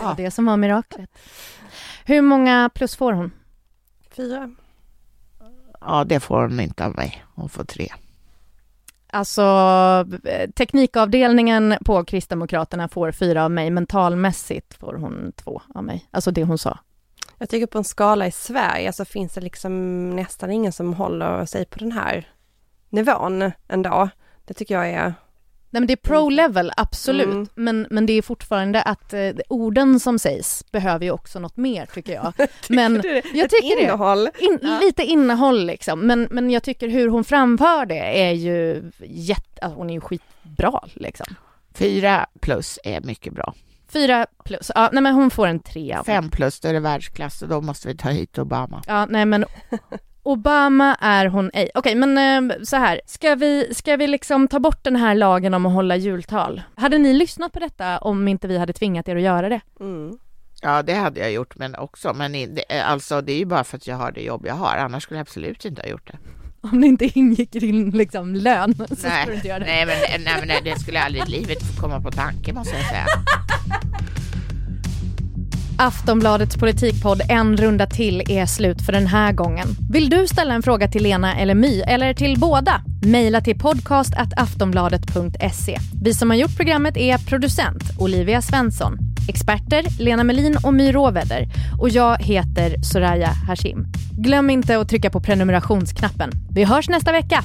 Ja. 0.00 0.14
det 0.16 0.30
som 0.30 0.46
var 0.46 0.56
miraklet. 0.56 1.10
Hur 2.04 2.22
många 2.22 2.70
plus 2.74 2.96
får 2.96 3.12
hon? 3.12 3.30
Fyra. 4.10 4.54
Ja, 5.80 6.04
det 6.04 6.20
får 6.20 6.42
hon 6.42 6.60
inte 6.60 6.86
av 6.86 6.94
mig. 6.94 7.24
Hon 7.34 7.48
får 7.48 7.64
tre. 7.64 7.88
Alltså, 9.10 9.42
eh, 10.24 10.50
teknikavdelningen 10.50 11.74
på 11.84 12.04
Kristdemokraterna 12.04 12.88
får 12.88 13.12
fyra 13.12 13.44
av 13.44 13.50
mig, 13.50 13.70
mentalmässigt 13.70 14.74
får 14.74 14.94
hon 14.94 15.32
två 15.36 15.62
av 15.74 15.84
mig. 15.84 16.08
Alltså 16.10 16.30
det 16.30 16.44
hon 16.44 16.58
sa. 16.58 16.78
Jag 17.38 17.48
tycker 17.48 17.66
på 17.66 17.78
en 17.78 17.84
skala 17.84 18.26
i 18.26 18.30
Sverige 18.30 18.92
så 18.92 19.04
finns 19.04 19.34
det 19.34 19.40
liksom 19.40 20.10
nästan 20.10 20.50
ingen 20.50 20.72
som 20.72 20.94
håller 20.94 21.46
sig 21.46 21.64
på 21.64 21.78
den 21.78 21.92
här 21.92 22.28
nivån 22.90 23.52
ändå. 23.68 24.08
Det 24.44 24.54
tycker 24.54 24.74
jag 24.74 24.88
är 24.90 25.14
Nej 25.70 25.80
men 25.80 25.86
det 25.86 25.92
är 25.92 25.96
pro-level, 25.96 26.72
absolut. 26.76 27.26
Mm. 27.26 27.48
Men, 27.54 27.86
men 27.90 28.06
det 28.06 28.12
är 28.12 28.22
fortfarande 28.22 28.82
att 28.82 29.12
eh, 29.12 29.30
orden 29.48 30.00
som 30.00 30.18
sägs 30.18 30.64
behöver 30.72 31.04
ju 31.04 31.10
också 31.10 31.38
något 31.38 31.56
mer 31.56 31.86
tycker 31.86 32.12
jag. 32.12 32.32
men 32.68 32.94
jag 33.34 33.44
Ett 33.44 33.50
tycker 33.50 33.76
det. 33.76 33.82
innehåll. 33.82 34.28
In, 34.38 34.58
Ja. 34.62 34.80
Lite 34.82 35.02
innehåll 35.02 35.66
liksom, 35.66 36.00
men, 36.00 36.28
men 36.30 36.50
jag 36.50 36.62
tycker 36.62 36.88
hur 36.88 37.08
hon 37.08 37.24
framför 37.24 37.86
det 37.86 38.22
är 38.28 38.32
ju 38.32 38.90
jätte, 39.04 39.62
alltså 39.62 39.78
hon 39.78 39.90
är 39.90 39.94
ju 39.94 40.00
skitbra 40.00 40.80
liksom. 40.94 41.26
Fyra 41.74 42.26
plus 42.40 42.78
är 42.84 43.00
mycket 43.00 43.32
bra. 43.32 43.54
Fyra 43.88 44.26
plus, 44.44 44.72
ja 44.74 44.88
nej 44.92 45.02
men 45.02 45.14
hon 45.14 45.30
får 45.30 45.46
en 45.46 45.60
trea. 45.60 46.04
Fem 46.04 46.30
plus, 46.30 46.60
då 46.60 46.68
är 46.68 46.72
det 46.72 46.80
världsklass 46.80 47.42
och 47.42 47.48
då 47.48 47.60
måste 47.60 47.88
vi 47.88 47.96
ta 47.96 48.08
hit 48.08 48.38
Obama. 48.38 48.82
Ja 48.86 49.06
nej 49.06 49.26
men 49.26 49.44
Obama 50.22 50.94
är 51.00 51.26
hon 51.26 51.50
ej. 51.54 51.70
Okej 51.74 51.94
men 51.94 52.50
eh, 52.50 52.56
så 52.64 52.76
här, 52.76 53.00
ska 53.06 53.34
vi, 53.34 53.74
ska 53.74 53.96
vi 53.96 54.06
liksom 54.06 54.48
ta 54.48 54.60
bort 54.60 54.84
den 54.84 54.96
här 54.96 55.14
lagen 55.14 55.54
om 55.54 55.66
att 55.66 55.72
hålla 55.72 55.96
jultal? 55.96 56.62
Hade 56.74 56.98
ni 56.98 57.12
lyssnat 57.12 57.52
på 57.52 57.58
detta 57.58 57.98
om 57.98 58.28
inte 58.28 58.48
vi 58.48 58.58
hade 58.58 58.72
tvingat 58.72 59.08
er 59.08 59.16
att 59.16 59.22
göra 59.22 59.48
det? 59.48 59.60
Mm. 59.80 60.18
Ja, 60.62 60.82
det 60.82 60.94
hade 60.94 61.20
jag 61.20 61.32
gjort, 61.32 61.56
men 61.56 61.74
också. 61.74 62.14
Men 62.14 62.32
det, 62.32 62.80
alltså, 62.84 63.20
det 63.20 63.32
är 63.32 63.38
ju 63.38 63.44
bara 63.44 63.64
för 63.64 63.76
att 63.76 63.86
jag 63.86 63.96
har 63.96 64.12
det 64.12 64.22
jobb 64.22 64.46
jag 64.46 64.54
har. 64.54 64.76
Annars 64.76 65.02
skulle 65.02 65.18
jag 65.18 65.22
absolut 65.22 65.64
inte 65.64 65.82
ha 65.82 65.88
gjort 65.88 66.06
det. 66.12 66.18
Om 66.72 66.80
det 66.80 66.86
inte 66.86 67.18
ingick 67.18 67.54
i 67.56 67.58
din 67.58 67.90
liksom 67.90 68.34
lön 68.34 68.74
så 68.88 68.96
skulle 68.96 69.10
du 69.10 69.26
Nej, 69.26 69.34
inte 69.36 69.48
göra 69.48 69.58
det. 69.58 69.64
nej, 69.66 69.86
men, 69.86 69.96
nej, 70.24 70.34
men 70.38 70.48
nej, 70.48 70.60
det 70.64 70.80
skulle 70.80 71.00
aldrig 71.00 71.22
i 71.28 71.30
livet 71.30 71.58
komma 71.80 72.00
på 72.00 72.10
tanke, 72.10 72.52
måste 72.52 72.76
jag 72.76 72.86
säga. 72.86 73.06
Aftonbladets 75.78 76.56
politikpodd 76.56 77.22
En 77.28 77.56
runda 77.56 77.86
till 77.86 78.22
är 78.28 78.46
slut 78.46 78.82
för 78.82 78.92
den 78.92 79.06
här 79.06 79.32
gången. 79.32 79.66
Vill 79.90 80.10
du 80.10 80.26
ställa 80.26 80.54
en 80.54 80.62
fråga 80.62 80.88
till 80.88 81.02
Lena 81.02 81.36
eller 81.36 81.54
My 81.54 81.80
eller 81.80 82.14
till 82.14 82.38
båda? 82.38 82.82
Mejla 83.02 83.40
till 83.40 83.58
podcast@aftonbladet.se. 83.58 85.78
Vi 86.02 86.14
som 86.14 86.30
har 86.30 86.36
gjort 86.36 86.56
programmet 86.56 86.96
är 86.96 87.18
producent 87.18 87.82
Olivia 87.98 88.42
Svensson, 88.42 88.98
experter 89.28 90.02
Lena 90.02 90.24
Melin 90.24 90.56
och 90.64 90.74
My 90.74 90.92
Råväder 90.92 91.48
och 91.80 91.88
jag 91.88 92.22
heter 92.22 92.82
Soraya 92.82 93.28
Hashim. 93.28 93.86
Glöm 94.18 94.50
inte 94.50 94.78
att 94.78 94.88
trycka 94.88 95.10
på 95.10 95.20
prenumerationsknappen. 95.20 96.30
Vi 96.50 96.64
hörs 96.64 96.88
nästa 96.88 97.12
vecka. 97.12 97.44